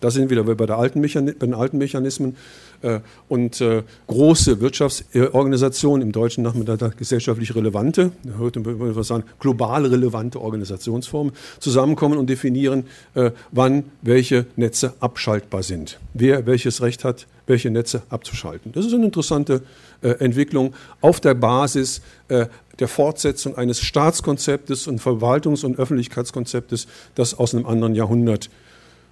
[0.01, 2.35] Da sind wir wieder bei, der alten bei den alten Mechanismen.
[2.81, 9.85] Äh, und äh, große Wirtschaftsorganisationen, im Deutschen Nachmittag gesellschaftlich relevante, heute würde man sagen, global
[9.85, 15.99] relevante Organisationsformen zusammenkommen und definieren, äh, wann welche Netze abschaltbar sind.
[16.13, 18.71] Wer welches Recht hat, welche Netze abzuschalten.
[18.71, 19.61] Das ist eine interessante
[20.01, 27.65] Entwicklung auf der Basis der Fortsetzung eines Staatskonzeptes und Verwaltungs- und Öffentlichkeitskonzeptes, das aus einem
[27.65, 28.49] anderen Jahrhundert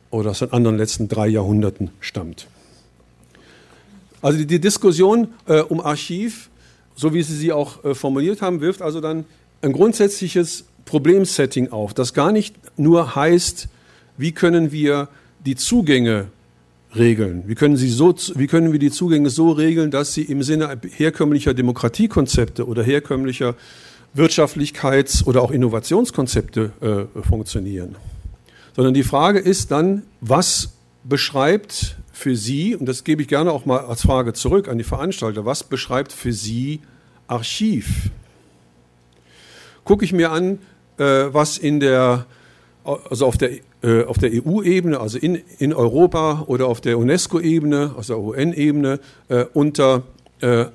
[0.10, 2.48] oder aus den anderen letzten drei Jahrhunderten stammt.
[4.24, 6.50] Also die, die Diskussion äh, um Archiv,
[6.96, 9.26] so wie Sie sie auch äh, formuliert haben, wirft also dann
[9.62, 13.68] ein grundsätzliches Problemsetting auf, das gar nicht nur heißt,
[14.18, 15.10] wie können wir
[15.46, 16.28] die Zugänge
[16.96, 17.44] regeln?
[17.48, 20.80] Wie können, sie so, wie können wir die Zugänge so regeln, dass sie im Sinne
[20.96, 23.56] herkömmlicher Demokratiekonzepte oder herkömmlicher
[24.16, 26.72] Wirtschaftlichkeits- oder auch Innovationskonzepte
[27.16, 27.96] äh, funktionieren?
[28.74, 30.70] Sondern die Frage ist dann, was
[31.04, 34.84] beschreibt für Sie, und das gebe ich gerne auch mal als Frage zurück an die
[34.84, 36.80] Veranstalter, was beschreibt für Sie
[37.28, 38.12] Archiv?
[39.84, 40.60] Gucke ich mir an,
[40.98, 42.28] äh, was in der,
[42.86, 47.96] also auf der, äh, auf der EU-Ebene, also in, in Europa oder auf der UNESCO-Ebene,
[47.98, 50.04] also der UN-Ebene, äh, unter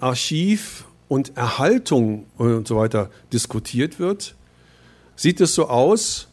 [0.01, 4.35] Archiv und Erhaltung und so weiter diskutiert wird,
[5.15, 6.29] sieht es so aus,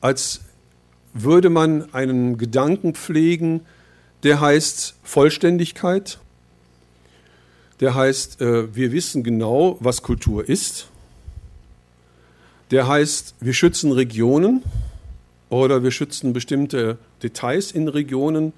[0.00, 0.42] als
[1.12, 3.62] würde man einen Gedanken pflegen,
[4.22, 6.18] der heißt Vollständigkeit,
[7.80, 10.88] der heißt, äh, wir wissen genau, was Kultur ist,
[12.70, 14.62] der heißt, wir schützen Regionen
[15.48, 18.52] oder wir schützen bestimmte Details in Regionen.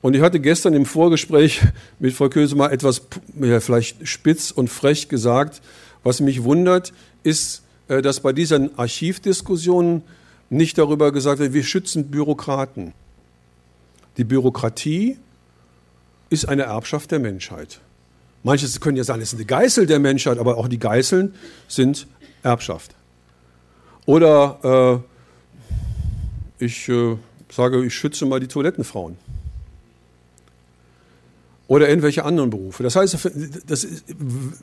[0.00, 1.60] Und ich hatte gestern im Vorgespräch
[1.98, 3.02] mit Frau Köse mal etwas
[3.40, 5.60] ja, vielleicht spitz und frech gesagt.
[6.02, 10.02] Was mich wundert, ist, äh, dass bei diesen Archivdiskussionen
[10.50, 12.92] nicht darüber gesagt wird, wir schützen Bürokraten.
[14.16, 15.18] Die Bürokratie
[16.30, 17.80] ist eine Erbschaft der Menschheit.
[18.42, 21.34] Manche können ja sagen, es ist eine Geißel der Menschheit, aber auch die Geißeln
[21.68, 22.06] sind
[22.42, 22.94] Erbschaft.
[24.06, 25.02] Oder
[26.60, 27.16] äh, ich äh,
[27.50, 29.16] sage, ich schütze mal die Toilettenfrauen.
[31.68, 32.82] Oder irgendwelche anderen Berufe.
[32.82, 33.14] Das heißt,
[33.66, 34.04] das ist,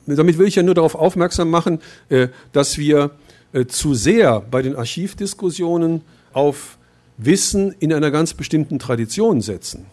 [0.06, 3.12] damit will ich ja nur darauf aufmerksam machen, äh, dass wir
[3.52, 6.76] äh, zu sehr bei den Archivdiskussionen auf
[7.24, 9.86] Wissen in einer ganz bestimmten Tradition setzen.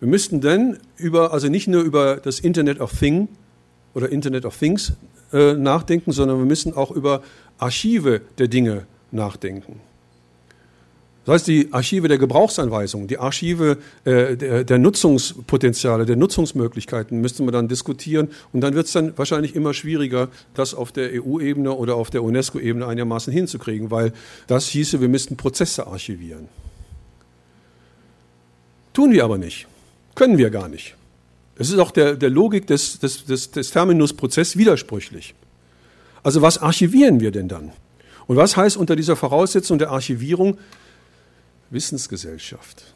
[0.00, 3.28] Wir müssten dann über, also nicht nur über das Internet of Things
[3.94, 4.94] oder Internet of Things
[5.32, 7.22] äh, nachdenken, sondern wir müssen auch über
[7.58, 9.80] Archive der Dinge nachdenken.
[11.24, 17.44] Das heißt, die Archive der Gebrauchsanweisungen, die Archive äh, der, der, Nutzungspotenziale, der Nutzungsmöglichkeiten müsste
[17.44, 18.28] man dann diskutieren.
[18.52, 22.24] Und dann wird es dann wahrscheinlich immer schwieriger, das auf der EU-Ebene oder auf der
[22.24, 24.12] UNESCO-Ebene einigermaßen hinzukriegen, weil
[24.48, 26.48] das hieße, wir müssten Prozesse archivieren.
[28.92, 29.68] Tun wir aber nicht.
[30.16, 30.96] Können wir gar nicht.
[31.56, 35.34] Es ist auch der, der Logik des, des, des, des Terminus Prozess widersprüchlich.
[36.24, 37.72] Also was archivieren wir denn dann?
[38.26, 40.58] Und was heißt unter dieser Voraussetzung der Archivierung,
[41.72, 42.94] Wissensgesellschaft.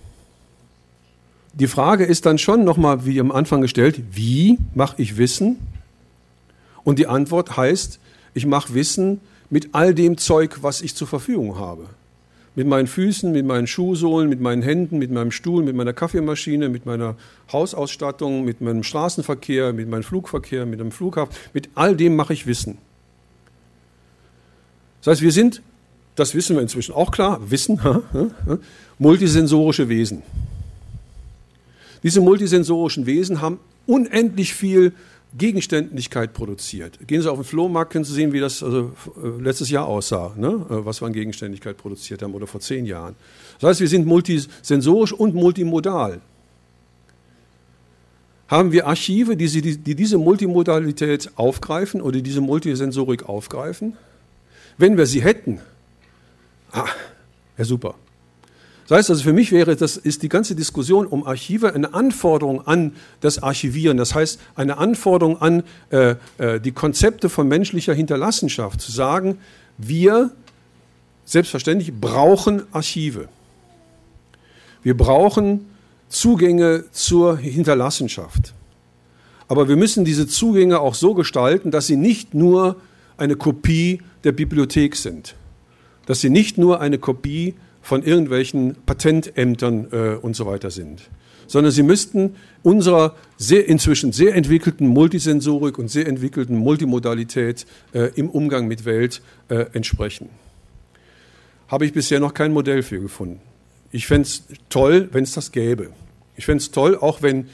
[1.54, 5.56] die Frage ist dann schon nochmal, wie am Anfang gestellt, wie mache ich Wissen?
[6.84, 7.98] Und die Antwort heißt,
[8.34, 11.86] ich mache Wissen mit all dem Zeug, was ich zur Verfügung habe.
[12.54, 16.68] Mit meinen Füßen, mit meinen Schuhsohlen, mit meinen Händen, mit meinem Stuhl, mit meiner Kaffeemaschine,
[16.68, 17.16] mit meiner
[17.52, 21.34] Hausausstattung, mit meinem Straßenverkehr, mit meinem Flugverkehr, mit einem Flughafen.
[21.52, 22.78] Mit all dem mache ich Wissen.
[25.00, 25.62] Das heißt, wir sind,
[26.16, 27.78] das wissen wir inzwischen auch klar, Wissen,
[28.98, 30.22] multisensorische Wesen.
[32.02, 34.92] Diese multisensorischen Wesen haben unendlich viel
[35.36, 36.98] Gegenständlichkeit produziert.
[37.06, 40.32] Gehen Sie auf den Flohmarkt, können Sie sehen, wie das also, äh, letztes Jahr aussah,
[40.36, 40.48] ne?
[40.70, 43.16] Äh, was wir an Gegenständlichkeit produziert haben oder vor zehn Jahren.
[43.60, 46.20] Das heißt, wir sind multisensorisch und multimodal.
[48.48, 53.94] Haben wir Archive, die, die, die diese Multimodalität aufgreifen oder diese Multisensorik aufgreifen?
[54.78, 55.60] Wenn wir sie hätten,
[56.76, 56.88] ah,
[57.58, 57.94] ja super.
[58.88, 62.66] Das heißt also, für mich wäre das, ist die ganze Diskussion um Archive eine Anforderung
[62.66, 63.96] an das Archivieren.
[63.96, 68.80] Das heißt, eine Anforderung an äh, äh, die Konzepte von menschlicher Hinterlassenschaft.
[68.80, 69.38] Zu sagen,
[69.76, 70.30] wir
[71.24, 73.28] selbstverständlich brauchen Archive.
[74.84, 75.66] Wir brauchen
[76.08, 78.54] Zugänge zur Hinterlassenschaft.
[79.48, 82.76] Aber wir müssen diese Zugänge auch so gestalten, dass sie nicht nur
[83.16, 85.34] eine Kopie der Bibliothek sind.
[86.06, 91.02] Dass sie nicht nur eine Kopie von irgendwelchen Patentämtern äh, und so weiter sind,
[91.46, 98.28] sondern sie müssten unserer sehr, inzwischen sehr entwickelten Multisensorik und sehr entwickelten Multimodalität äh, im
[98.28, 100.28] Umgang mit Welt äh, entsprechen.
[101.68, 103.40] Habe ich bisher noch kein Modell für gefunden.
[103.92, 105.90] Ich fände es toll, wenn es das gäbe.
[106.36, 107.48] Ich fände es toll, auch wenn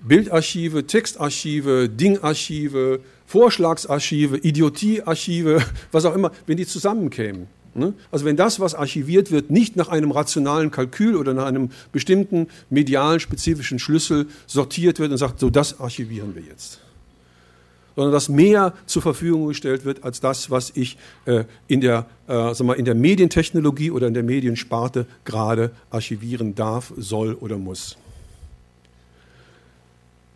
[0.00, 7.48] Bildarchive, Textarchive, Dingarchive, Vorschlagsarchive, Idiotiearchive, was auch immer, wenn die zusammenkämen.
[7.78, 7.94] Ne?
[8.10, 12.48] Also wenn das, was archiviert wird, nicht nach einem rationalen Kalkül oder nach einem bestimmten
[12.70, 16.80] medialen spezifischen Schlüssel sortiert wird und sagt, so das archivieren wir jetzt,
[17.96, 22.54] sondern dass mehr zur Verfügung gestellt wird als das, was ich äh, in, der, äh,
[22.54, 27.96] sag mal, in der Medientechnologie oder in der Mediensparte gerade archivieren darf, soll oder muss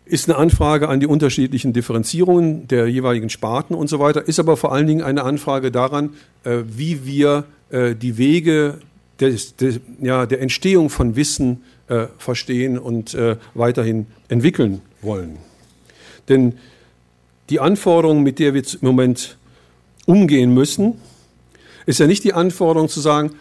[0.05, 4.57] ist eine Anfrage an die unterschiedlichen Differenzierungen der jeweiligen Sparten und so weiter, ist aber
[4.57, 6.11] vor allen Dingen eine Anfrage daran,
[6.43, 8.79] äh, wie wir äh, die Wege
[9.19, 15.37] des, des, ja, der Entstehung von Wissen äh, verstehen und äh, weiterhin entwickeln wollen.
[16.27, 16.57] Denn
[17.49, 19.37] die Anforderung, mit der wir im Moment
[20.05, 20.95] umgehen müssen,
[21.85, 23.31] ist ja nicht die Anforderung zu sagen,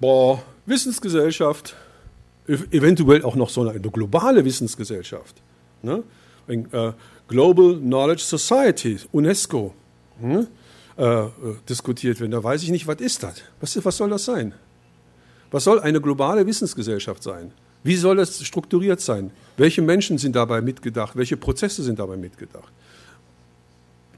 [0.00, 1.74] boah, Wissensgesellschaft,
[2.46, 5.42] eventuell auch noch so eine globale Wissensgesellschaft
[5.82, 6.02] Ne?
[6.48, 6.92] Äh,
[7.28, 9.74] Global Knowledge Society, UNESCO,
[10.20, 10.46] hm?
[10.96, 11.24] äh,
[11.68, 12.32] diskutiert wird.
[12.32, 13.36] Da weiß ich nicht, was ist das?
[13.60, 14.54] Was, was soll das sein?
[15.50, 17.52] Was soll eine globale Wissensgesellschaft sein?
[17.84, 19.30] Wie soll das strukturiert sein?
[19.56, 21.16] Welche Menschen sind dabei mitgedacht?
[21.16, 22.72] Welche Prozesse sind dabei mitgedacht?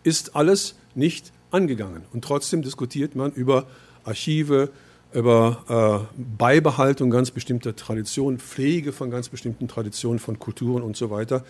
[0.02, 2.02] Ist alles nicht angegangen.
[2.12, 3.66] Und trotzdem diskutiert man über
[4.04, 4.70] Archive,
[5.14, 11.10] über äh, Beibehaltung ganz bestimmter Traditionen, Pflege von ganz bestimmten Traditionen, von Kulturen und so
[11.10, 11.44] weiter.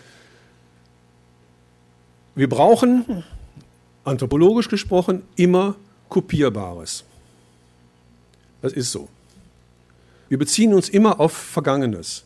[2.35, 3.23] Wir brauchen,
[4.03, 5.75] anthropologisch gesprochen, immer
[6.09, 7.03] Kopierbares.
[8.61, 9.09] Das ist so.
[10.29, 12.23] Wir beziehen uns immer auf Vergangenes.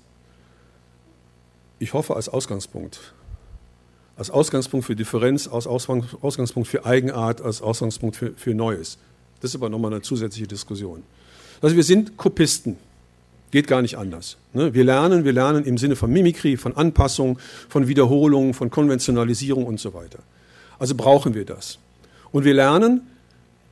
[1.80, 3.14] Ich hoffe als Ausgangspunkt.
[4.18, 8.98] Als Ausgangspunkt für Differenz, als Ausgangspunkt für Eigenart, als Ausgangspunkt für, für Neues.
[9.40, 11.04] Das ist aber nochmal eine zusätzliche Diskussion.
[11.62, 12.78] Also wir sind Kopisten.
[13.52, 14.38] Geht gar nicht anders.
[14.54, 14.74] Ne?
[14.74, 19.80] Wir lernen, wir lernen im Sinne von Mimikrie, von Anpassung, von Wiederholung, von Konventionalisierung und
[19.80, 20.20] so weiter.
[20.78, 21.80] Also brauchen wir das.
[22.32, 23.02] Und wir lernen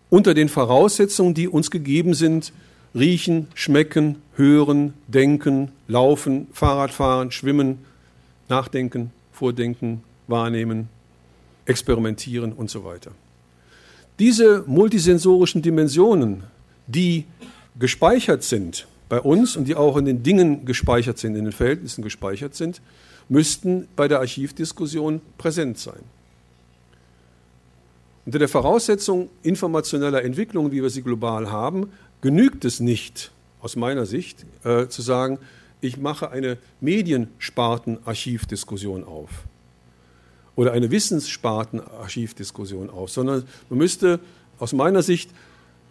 [0.10, 2.54] unter den Voraussetzungen, die uns gegeben sind,
[2.95, 7.80] riechen, schmecken, hören, denken, laufen, Fahrradfahren, schwimmen,
[8.50, 10.89] nachdenken, vordenken, wahrnehmen,
[11.65, 13.12] experimentieren und so weiter.
[14.19, 16.43] Diese multisensorischen Dimensionen,
[16.88, 17.26] die
[17.80, 22.02] gespeichert sind bei uns und die auch in den Dingen gespeichert sind, in den Verhältnissen
[22.02, 22.82] gespeichert sind,
[23.30, 26.00] müssten bei der Archivdiskussion präsent sein.
[28.26, 34.06] Unter der Voraussetzung informationeller Entwicklung, wie wir sie global haben, genügt es nicht, aus meiner
[34.06, 35.40] Sicht, äh, zu sagen,
[35.82, 39.30] ich mache eine Mediensparten-Archivdiskussion auf
[40.56, 44.19] oder eine Wissenssparten-Archivdiskussion auf, sondern man müsste
[44.60, 45.30] aus meiner Sicht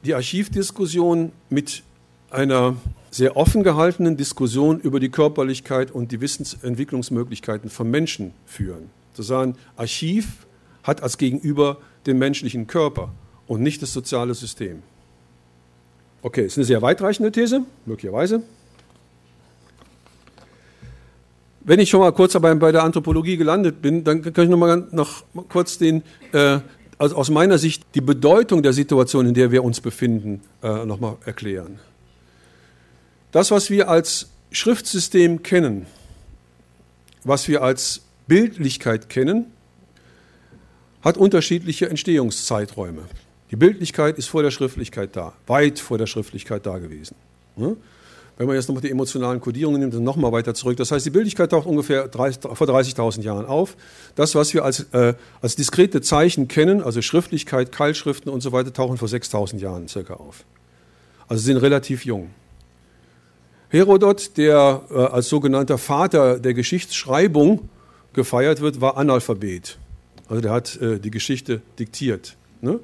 [0.04, 1.82] die Archivdiskussion mit
[2.30, 2.76] einer
[3.10, 8.90] sehr offen gehaltenen Diskussion über die Körperlichkeit und die Wissensentwicklungsmöglichkeiten von Menschen führen.
[9.14, 10.46] Zu sagen, Archiv
[10.82, 13.12] hat als Gegenüber den menschlichen Körper
[13.46, 14.82] und nicht das soziale System.
[16.22, 18.42] Okay, ist eine sehr weitreichende These, möglicherweise.
[21.66, 24.86] wenn ich schon mal kurz bei, der Anthropologie gelandet bin, dann kann ich noch mal
[24.92, 26.60] noch kurz den, äh,
[26.98, 31.00] also aus meiner Sicht die Bedeutung der Situation, in der wir uns befinden, äh, noch
[31.00, 31.78] mal erklären.
[33.32, 35.86] Das, was wir als Schriftsystem kennen,
[37.24, 39.46] was wir als Bildlichkeit kennen,
[41.02, 43.02] hat unterschiedliche Entstehungszeiträume.
[43.50, 47.14] Die Bildlichkeit ist vor der Schriftlichkeit da, weit vor der Schriftlichkeit da gewesen.
[48.38, 50.76] Wenn man jetzt nochmal die emotionalen Kodierungen nimmt, dann nochmal weiter zurück.
[50.76, 53.76] Das heißt, die Bildlichkeit taucht ungefähr 30, vor 30.000 Jahren auf.
[54.14, 58.74] Das, was wir als, äh, als diskrete Zeichen kennen, also Schriftlichkeit, Keilschriften und so weiter,
[58.74, 60.44] tauchen vor 6.000 Jahren circa auf.
[61.28, 62.30] Also sind relativ jung.
[63.70, 67.68] Herodot, der äh, als sogenannter Vater der Geschichtsschreibung
[68.12, 69.78] gefeiert wird, war Analphabet.
[70.28, 72.36] Also der hat äh, die Geschichte diktiert.
[72.60, 72.80] Ne?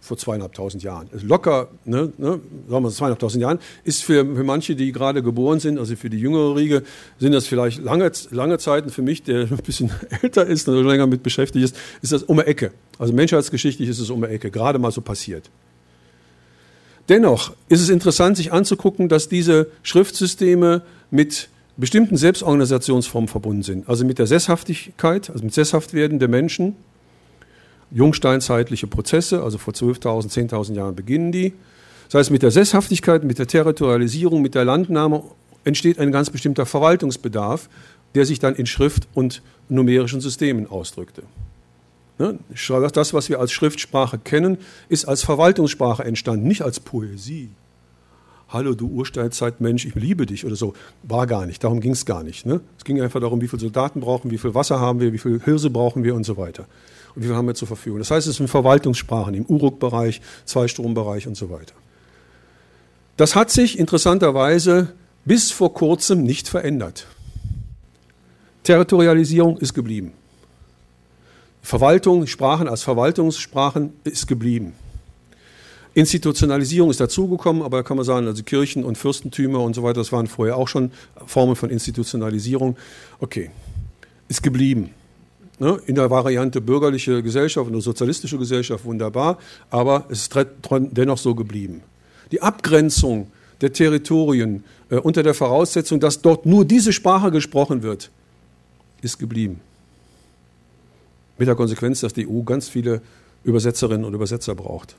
[0.00, 1.08] Vor zweieinhalbtausend Jahren.
[1.12, 5.60] Also locker, ne, ne, sagen wir zweieinhalbtausend Jahren, ist für, für manche, die gerade geboren
[5.60, 6.82] sind, also für die jüngere Riege,
[7.18, 8.90] sind das vielleicht lange, lange Zeiten.
[8.90, 9.90] Für mich, der ein bisschen
[10.22, 12.72] älter ist und länger mit beschäftigt ist, ist das um die Ecke.
[12.98, 15.50] Also menschheitsgeschichtlich ist es um die Ecke, gerade mal so passiert.
[17.08, 23.88] Dennoch ist es interessant, sich anzugucken, dass diese Schriftsysteme mit bestimmten Selbstorganisationsformen verbunden sind.
[23.88, 26.76] Also mit der Sesshaftigkeit, also mit Sesshaftwerden der Menschen.
[27.90, 31.54] Jungsteinzeitliche Prozesse, also vor 12.000, 10.000 Jahren beginnen die.
[32.10, 35.22] Das heißt, mit der Sesshaftigkeit, mit der Territorialisierung, mit der Landnahme
[35.64, 37.68] entsteht ein ganz bestimmter Verwaltungsbedarf,
[38.14, 41.22] der sich dann in Schrift und numerischen Systemen ausdrückte.
[42.18, 42.38] Ne?
[42.92, 44.58] Das, was wir als Schriftsprache kennen,
[44.88, 47.50] ist als Verwaltungssprache entstanden, nicht als Poesie.
[48.48, 50.72] Hallo, du Ursteinzeitmensch, ich liebe dich oder so.
[51.02, 52.46] War gar nicht, darum ging es gar nicht.
[52.46, 52.60] Ne?
[52.78, 55.40] Es ging einfach darum, wie viele Soldaten brauchen, wie viel Wasser haben wir, wie viel
[55.44, 56.66] Hirse brauchen wir und so weiter.
[57.14, 57.98] Und wie viel haben wir zur Verfügung.
[57.98, 61.74] Das heißt, es sind Verwaltungssprachen im Uruk-Bereich, Zweistrombereich und so weiter.
[63.16, 64.94] Das hat sich interessanterweise
[65.24, 67.06] bis vor kurzem nicht verändert.
[68.62, 70.12] Territorialisierung ist geblieben.
[71.62, 74.72] Verwaltung, Sprachen als Verwaltungssprachen ist geblieben.
[75.94, 79.94] Institutionalisierung ist dazugekommen, aber da kann man sagen, also Kirchen und Fürstentümer und so weiter,
[79.94, 80.92] das waren vorher auch schon
[81.26, 82.76] Formen von Institutionalisierung.
[83.18, 83.50] Okay,
[84.28, 84.90] ist geblieben.
[85.58, 85.80] Ne?
[85.86, 89.38] In der Variante bürgerliche Gesellschaft oder sozialistische Gesellschaft wunderbar,
[89.70, 90.34] aber es ist
[90.70, 91.82] dennoch so geblieben.
[92.30, 93.28] Die Abgrenzung
[93.60, 98.10] der Territorien äh, unter der Voraussetzung, dass dort nur diese Sprache gesprochen wird,
[99.02, 99.60] ist geblieben.
[101.38, 103.00] Mit der Konsequenz, dass die EU ganz viele
[103.44, 104.96] Übersetzerinnen und Übersetzer braucht.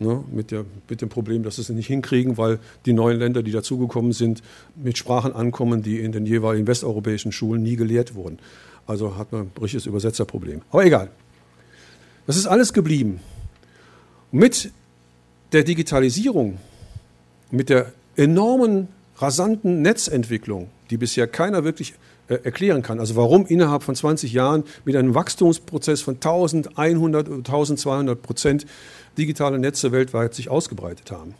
[0.00, 3.44] Ne, mit, der, mit, dem Problem, dass sie es nicht hinkriegen, weil die neuen Länder,
[3.44, 4.42] die dazugekommen sind,
[4.74, 8.40] mit Sprachen ankommen, die in den jeweiligen westeuropäischen Schulen nie gelehrt wurden.
[8.86, 10.62] Also hat man ein richtiges Übersetzerproblem.
[10.70, 11.10] Aber egal.
[12.26, 13.20] Das ist alles geblieben.
[14.30, 14.72] Mit
[15.52, 16.58] der Digitalisierung,
[17.50, 21.94] mit der enormen, rasanten Netzentwicklung, die bisher keiner wirklich
[22.28, 23.00] äh, erklären kann.
[23.00, 28.66] Also warum innerhalb von 20 Jahren mit einem Wachstumsprozess von 1100 oder 1200 Prozent
[29.18, 31.34] digitale Netze weltweit sich ausgebreitet haben.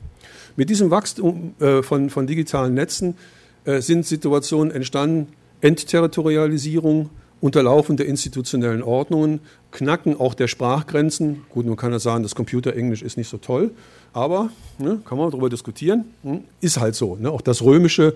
[0.56, 3.16] Mit diesem Wachstum äh, von, von, digitalen Netzen
[3.64, 5.28] äh, sind Situationen entstanden,
[5.60, 7.10] Entterritorialisierung,
[7.44, 9.40] Unterlaufen der institutionellen Ordnungen,
[9.70, 11.44] Knacken auch der Sprachgrenzen.
[11.50, 13.70] Gut, man kann ja sagen, das Computerenglisch ist nicht so toll,
[14.14, 16.06] aber ne, kann man darüber diskutieren.
[16.22, 17.16] Hm, ist halt so.
[17.16, 17.30] Ne?
[17.30, 18.14] Auch das Römische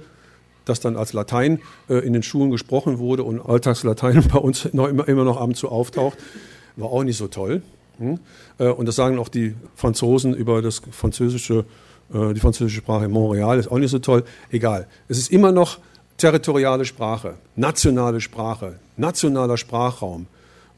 [0.64, 1.60] das dann als Latein
[1.90, 5.48] äh, in den Schulen gesprochen wurde und Alltagslatein bei uns noch immer, immer noch ab
[5.48, 6.16] und zu auftaucht,
[6.76, 7.60] war auch nicht so toll.
[7.98, 8.20] Hm?
[8.58, 11.66] Äh, und das sagen auch die Franzosen über das französische,
[12.14, 14.24] äh, die französische Sprache in Montreal, ist auch nicht so toll.
[14.50, 14.86] Egal.
[15.06, 15.78] Es ist immer noch
[16.16, 20.26] territoriale Sprache, nationale Sprache, nationaler Sprachraum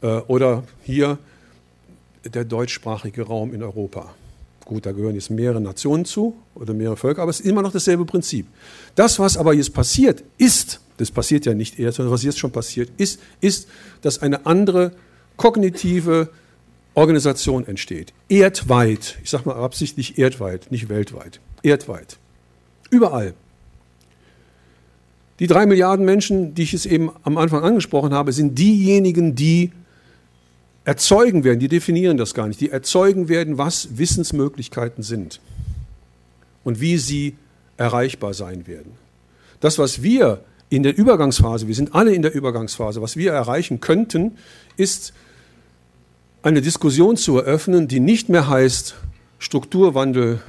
[0.03, 1.19] äh, oder hier
[2.25, 4.15] der deutschsprachige Raum in Europa.
[4.65, 7.73] Gut, da gehören jetzt mehrere Nationen zu oder mehrere Völker, aber es ist immer noch
[7.73, 8.47] dasselbe Prinzip.
[8.95, 12.53] Das, was aber jetzt passiert, ist, das passiert ja nicht erst, sondern was jetzt schon
[12.53, 13.69] passiert, ist, ist,
[14.03, 14.93] dass eine andere
[15.37, 16.29] kognitive
[16.95, 18.13] Organisation entsteht.
[18.29, 22.19] Erdweit, ich sage mal absichtlich erdweit, nicht weltweit, erdweit.
[22.91, 23.35] Überall.
[25.41, 29.73] Die drei Milliarden Menschen, die ich es eben am Anfang angesprochen habe, sind diejenigen, die
[30.85, 35.41] erzeugen werden, die definieren das gar nicht, die erzeugen werden, was Wissensmöglichkeiten sind
[36.63, 37.37] und wie sie
[37.79, 38.93] erreichbar sein werden.
[39.61, 43.81] Das, was wir in der Übergangsphase, wir sind alle in der Übergangsphase, was wir erreichen
[43.81, 44.37] könnten,
[44.77, 45.15] ist
[46.43, 48.95] eine Diskussion zu eröffnen, die nicht mehr heißt
[49.39, 50.41] Strukturwandel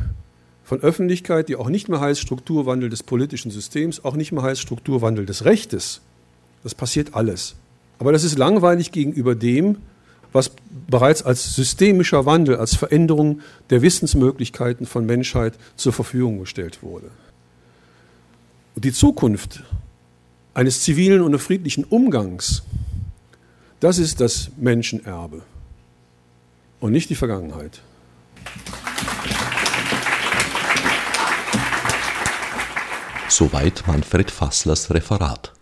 [0.63, 4.61] von Öffentlichkeit, die auch nicht mehr heißt Strukturwandel des politischen Systems, auch nicht mehr heißt
[4.61, 6.01] Strukturwandel des Rechtes.
[6.63, 7.55] Das passiert alles.
[7.99, 9.77] Aber das ist langweilig gegenüber dem,
[10.33, 10.51] was
[10.89, 17.11] bereits als systemischer Wandel, als Veränderung der Wissensmöglichkeiten von Menschheit zur Verfügung gestellt wurde.
[18.75, 19.63] Und die Zukunft
[20.53, 22.63] eines zivilen und friedlichen Umgangs,
[23.79, 25.41] das ist das Menschenerbe
[26.79, 27.81] und nicht die Vergangenheit.
[33.31, 35.53] Soweit Manfred Fasslers Referat.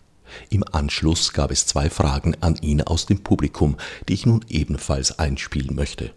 [0.50, 3.76] Im Anschluss gab es zwei Fragen an ihn aus dem Publikum,
[4.08, 6.10] die ich nun ebenfalls einspielen möchte.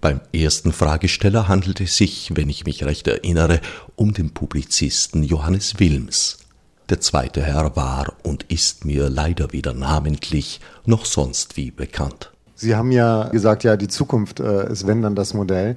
[0.00, 3.60] Beim ersten Fragesteller handelt es sich, wenn ich mich recht erinnere,
[3.94, 6.38] um den Publizisten Johannes Wilms.
[6.88, 12.32] Der zweite Herr war und ist mir leider weder namentlich noch sonst wie bekannt.
[12.56, 15.76] Sie haben ja gesagt, ja, die Zukunft äh, ist wenn dann das Modell.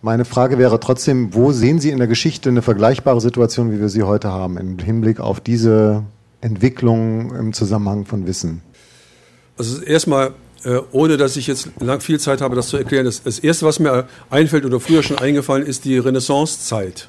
[0.00, 3.88] Meine Frage wäre trotzdem, wo sehen Sie in der Geschichte eine vergleichbare Situation, wie wir
[3.88, 6.04] sie heute haben, im Hinblick auf diese
[6.40, 8.62] Entwicklung im Zusammenhang von Wissen?
[9.56, 13.40] Also erstmal, äh, ohne dass ich jetzt lang viel Zeit habe, das zu erklären, das,
[13.40, 17.08] Erste, was mir einfällt oder früher schon eingefallen ist, die Renaissancezeit.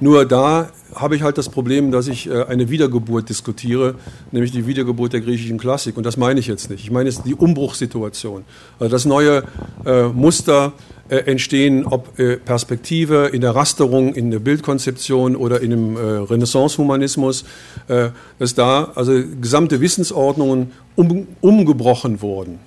[0.00, 3.96] Nur da habe ich halt das Problem, dass ich äh, eine Wiedergeburt diskutiere,
[4.30, 5.96] nämlich die Wiedergeburt der griechischen Klassik.
[5.96, 6.84] Und das meine ich jetzt nicht.
[6.84, 8.44] Ich meine jetzt die Umbruchssituation.
[8.78, 9.42] Also das neue
[9.84, 10.72] äh, Muster
[11.08, 16.00] äh, entstehen, ob äh, Perspektive in der Rasterung, in der Bildkonzeption oder in dem äh,
[16.00, 17.44] Renaissance-Humanismus,
[17.88, 22.58] äh, dass da also gesamte Wissensordnungen um, umgebrochen wurden.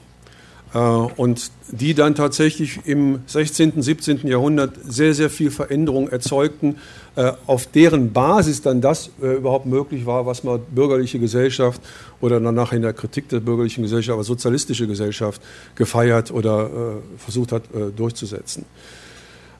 [0.74, 4.28] Äh, und die dann tatsächlich im 16., 17.
[4.28, 6.78] Jahrhundert sehr, sehr viel Veränderung erzeugten,
[7.16, 11.82] äh, auf deren Basis dann das äh, überhaupt möglich war, was man bürgerliche Gesellschaft
[12.22, 15.42] oder danach in der Kritik der bürgerlichen Gesellschaft, aber sozialistische Gesellschaft
[15.76, 16.70] gefeiert oder
[17.18, 17.64] versucht hat
[17.96, 18.66] durchzusetzen.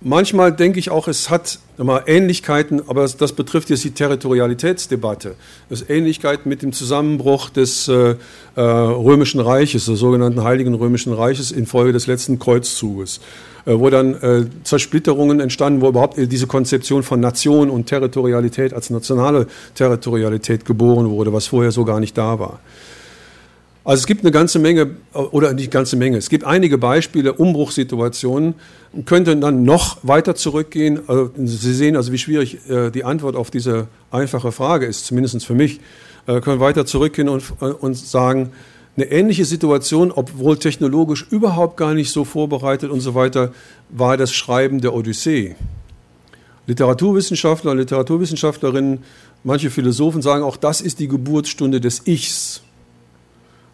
[0.02, 5.36] Manchmal denke ich auch, es hat mal, Ähnlichkeiten, aber das, betrifft jetzt die Territorialitätsdebatte.
[5.70, 8.16] Ist Ähnlichkeiten mit dem Zusammenbruch des äh,
[8.56, 13.22] äh, Römischen Reiches, des sogenannten Heiligen Römischen Reiches infolge des letzten Kreuzzuges,
[13.66, 18.92] äh, wo dann äh, Zersplitterungen entstanden, wo überhaupt diese Konzeption von Nation und Territorialität als
[18.92, 22.60] nationale Territorialität geboren wurde, was vorher so gar nicht da war.
[23.88, 28.56] Also es gibt eine ganze Menge, oder nicht ganze Menge, es gibt einige Beispiele, Umbruchssituationen,
[29.06, 31.08] könnte dann noch weiter zurückgehen.
[31.08, 35.46] Also Sie sehen also, wie schwierig äh, die Antwort auf diese einfache Frage ist, zumindest
[35.46, 35.80] für mich.
[36.26, 38.52] Äh, können weiter zurückgehen und, äh, und sagen,
[38.98, 43.54] eine ähnliche Situation, obwohl technologisch überhaupt gar nicht so vorbereitet und so weiter,
[43.88, 45.56] war das Schreiben der Odyssee.
[46.66, 49.06] Literaturwissenschaftler Literaturwissenschaftlerinnen,
[49.46, 52.64] manche Philosophen sagen auch, das ist die Geburtsstunde des Ichs.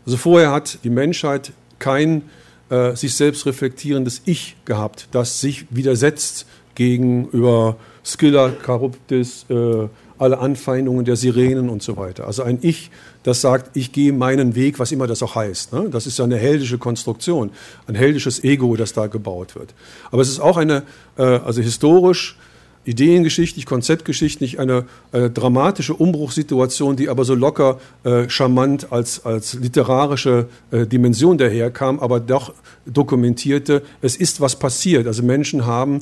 [0.06, 2.24] Also vorher hat die Menschheit kein
[2.70, 6.46] äh, sich selbst reflektierendes Ich gehabt, das sich widersetzt
[6.76, 9.88] gegenüber Scylla, Charybdis, äh,
[10.18, 12.28] alle Anfeindungen der Sirenen und so weiter.
[12.28, 12.92] Also ein Ich,
[13.24, 15.74] das sagt, ich gehe meinen Weg, was immer das auch heißt.
[15.74, 15.90] Ne?
[15.90, 17.52] Das ist ja eine heldische Konstruktion,
[17.88, 19.74] ein heldisches Ego, das da gebaut wird.
[20.12, 20.84] Aber es ist auch eine,
[21.18, 22.38] äh, also historisch
[22.86, 30.48] ideengeschichtlich, konzeptgeschichtlich eine, eine dramatische Umbruchssituation, die aber so locker äh, charmant als, als literarische
[30.72, 32.54] äh, Dimension daherkam, aber doch
[32.86, 35.08] dokumentierte, es ist was passiert.
[35.08, 36.02] Also Menschen haben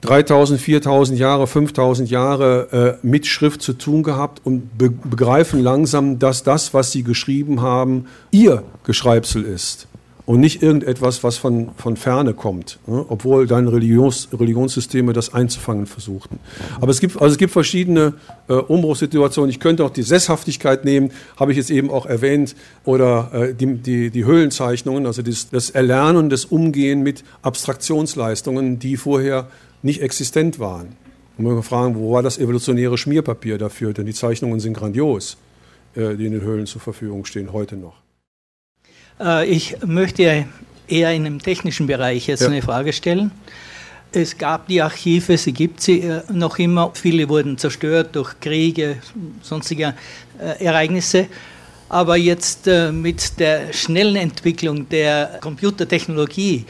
[0.00, 6.18] 3000, 4000 Jahre, 5000 Jahre äh, mit Schrift zu tun gehabt und be begreifen langsam,
[6.18, 9.86] dass das, was sie geschrieben haben, ihr Geschreibsel ist
[10.26, 13.04] und nicht irgendetwas, was von, von ferne kommt, ne?
[13.08, 16.38] obwohl dann Religions, Religionssysteme das einzufangen versuchten.
[16.80, 18.14] Aber es gibt, also es gibt verschiedene
[18.48, 19.50] äh, Umbruchssituationen.
[19.50, 23.74] Ich könnte auch die Sesshaftigkeit nehmen, habe ich jetzt eben auch erwähnt, oder äh, die,
[23.74, 29.48] die, die Höhlenzeichnungen, also das, das Erlernen, das Umgehen mit Abstraktionsleistungen, die vorher
[29.82, 30.96] nicht existent waren.
[31.36, 33.92] Und man kann fragen, wo war das evolutionäre Schmierpapier dafür?
[33.92, 35.36] Denn die Zeichnungen sind grandios,
[35.94, 38.03] äh, die in den Höhlen zur Verfügung stehen, heute noch.
[39.20, 40.46] Äh, ich möchte
[40.88, 42.48] eher in dem technischen Bereich jetzt ja.
[42.48, 43.30] eine Frage stellen.
[44.12, 46.90] Es gab die Archive, sie gibt sie äh, noch immer.
[46.94, 48.96] Viele wurden zerstört durch Kriege,
[49.42, 49.94] sonstige
[50.38, 51.26] äh, Ereignisse.
[51.88, 56.64] Aber jetzt mit der schnellen Entwicklung der Computertechnologie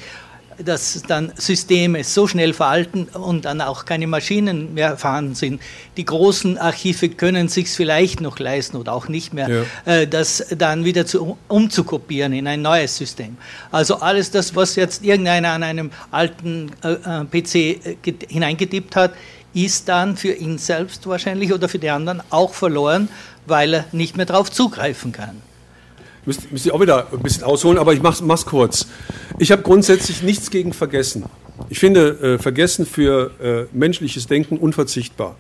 [0.62, 5.60] dass dann Systeme so schnell veralten und dann auch keine Maschinen mehr vorhanden sind.
[5.96, 9.62] Die großen Archive können sich vielleicht noch leisten oder auch nicht mehr, ja.
[9.92, 13.36] äh, das dann wieder zu, umzukopieren in ein neues System.
[13.70, 17.96] Also alles das, was jetzt irgendeiner an einem alten äh, äh PC
[18.28, 19.12] hineingetippt hat,
[19.54, 23.08] ist dann für ihn selbst wahrscheinlich oder für die anderen auch verloren,
[23.46, 25.40] weil er nicht mehr darauf zugreifen kann.
[26.26, 28.86] Müsst, müsst ihr auch wieder ein bisschen ausholen, aber ich mach's, mach's kurz.
[29.38, 31.24] Ich habe grundsätzlich nichts gegen Vergessen.
[31.68, 35.36] Ich finde äh, Vergessen für äh, menschliches Denken unverzichtbar.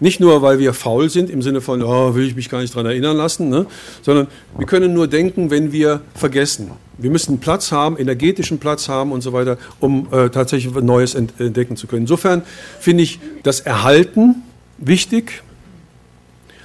[0.00, 2.74] Nicht nur, weil wir faul sind, im Sinne von, oh, will ich mich gar nicht
[2.74, 3.66] daran erinnern lassen, ne?
[4.02, 4.26] sondern
[4.58, 6.72] wir können nur denken, wenn wir vergessen.
[6.98, 11.76] Wir müssen Platz haben, energetischen Platz haben und so weiter, um äh, tatsächlich Neues entdecken
[11.76, 12.02] zu können.
[12.02, 12.42] Insofern
[12.80, 14.42] finde ich das Erhalten
[14.78, 15.42] wichtig,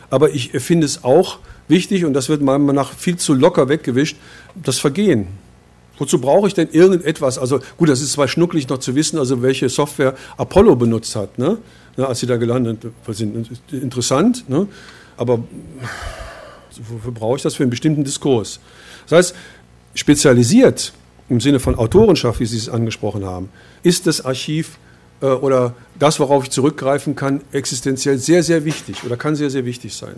[0.09, 3.69] Aber ich finde es auch wichtig, und das wird meiner Meinung nach viel zu locker
[3.69, 4.17] weggewischt,
[4.55, 5.27] das Vergehen.
[5.97, 7.37] Wozu brauche ich denn irgendetwas?
[7.37, 11.37] Also gut, das ist zwar schnucklig noch zu wissen, also welche Software Apollo benutzt hat,
[11.37, 11.57] ne?
[11.97, 13.49] Ja, als sie da gelandet sind.
[13.71, 14.67] Interessant, ne?
[15.17, 15.43] aber
[16.87, 18.61] wofür brauche ich das für einen bestimmten Diskurs?
[19.07, 19.35] Das heißt,
[19.95, 20.93] spezialisiert
[21.27, 23.49] im Sinne von Autorenschaft, wie Sie es angesprochen haben,
[23.83, 24.77] ist das Archiv
[25.21, 29.65] äh, oder das, worauf ich zurückgreifen kann, existenziell sehr, sehr wichtig oder kann sehr, sehr
[29.65, 30.15] wichtig sein.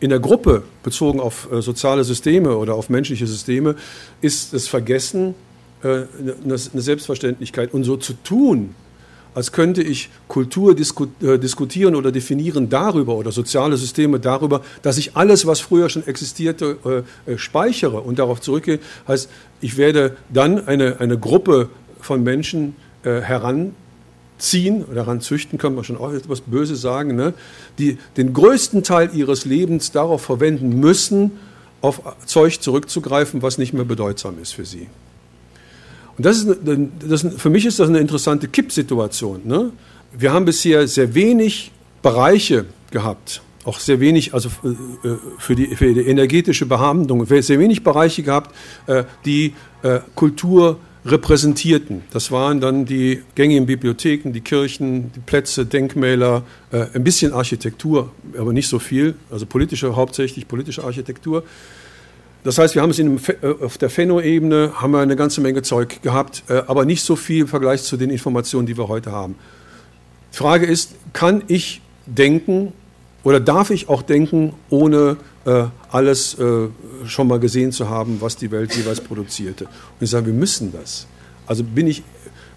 [0.00, 3.76] In der Gruppe, bezogen auf äh, soziale Systeme oder auf menschliche Systeme,
[4.20, 5.34] ist das Vergessen
[5.82, 6.06] äh, eine,
[6.44, 7.72] eine Selbstverständlichkeit.
[7.72, 8.74] Und so zu tun,
[9.34, 14.96] als könnte ich Kultur disku äh, diskutieren oder definieren darüber oder soziale Systeme darüber, dass
[14.96, 18.78] ich alles, was früher schon existierte, äh, äh, speichere und darauf zurückgehe.
[19.08, 19.28] Heißt,
[19.60, 21.68] ich werde dann eine, eine Gruppe
[22.00, 23.20] von Menschen äh,
[24.34, 27.34] heranziehen, oder heranzüchten, kann man schon auch etwas Böses sagen, ne,
[27.78, 31.32] die den größten Teil ihres Lebens darauf verwenden müssen,
[31.80, 34.88] auf Zeug zurückzugreifen, was nicht mehr bedeutsam ist für sie.
[36.16, 36.58] Und das ist,
[37.06, 39.42] das, für mich ist das eine interessante Kippsituation.
[39.44, 39.72] Ne?
[40.16, 41.72] Wir haben bisher sehr wenig
[42.02, 47.58] Bereiche gehabt, auch sehr wenig, also äh, äh, für die, für die energetische Behandlung, sehr
[47.58, 48.54] wenig Bereiche gehabt,
[48.86, 49.54] äh, die
[50.14, 52.02] Kultur repräsentierten.
[52.10, 58.52] Das waren dann die gängigen Bibliotheken, die Kirchen, die Plätze, Denkmäler, ein bisschen Architektur, aber
[58.52, 61.44] nicht so viel, also politische, hauptsächlich politische Architektur.
[62.44, 65.62] Das heißt, wir haben es in, äh, auf der Phäno-Ebene haben wir eine ganze Menge
[65.62, 69.12] Zeug gehabt, äh, aber nicht so viel im Vergleich zu den Informationen, die wir heute
[69.12, 69.34] haben.
[70.30, 72.74] Die Frage ist, kann ich denken
[73.22, 75.33] oder darf ich auch denken, ohne äh,
[75.90, 76.68] alles äh,
[77.06, 79.64] schon mal gesehen zu haben, was die Welt jeweils produzierte?
[79.64, 81.06] Und ich sage, wir müssen das.
[81.46, 82.02] Also bin ich,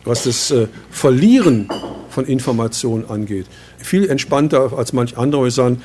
[0.05, 1.69] was das äh, Verlieren
[2.09, 5.47] von Informationen angeht, viel entspannter als manch andere.
[5.47, 5.77] Ich sage,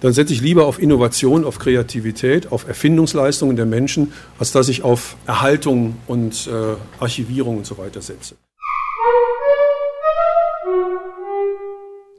[0.00, 4.82] dann setze ich lieber auf Innovation, auf Kreativität, auf Erfindungsleistungen der Menschen, als dass ich
[4.82, 8.34] auf Erhaltung und äh, Archivierung und so weiter setze.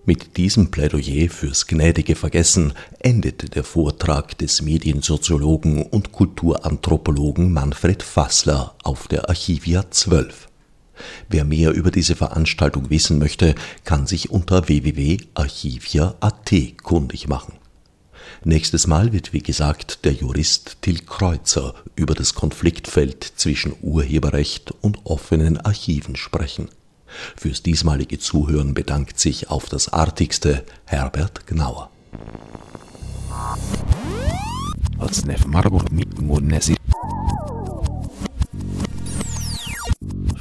[0.07, 8.75] Mit diesem Plädoyer fürs gnädige Vergessen endete der Vortrag des Mediensoziologen und Kulturanthropologen Manfred Fassler
[8.83, 10.47] auf der Archivia 12.
[11.27, 16.53] Wer mehr über diese Veranstaltung wissen möchte, kann sich unter www.archivia.at
[16.83, 17.53] kundig machen.
[18.43, 24.99] Nächstes Mal wird, wie gesagt, der Jurist Till Kreuzer über das Konfliktfeld zwischen Urheberrecht und
[25.03, 26.69] offenen Archiven sprechen.
[27.35, 31.89] Fürs diesmalige Zuhören bedankt sich auf das artigste Herbert Gnauer.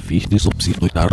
[0.07, 1.09] Fichte subsidiar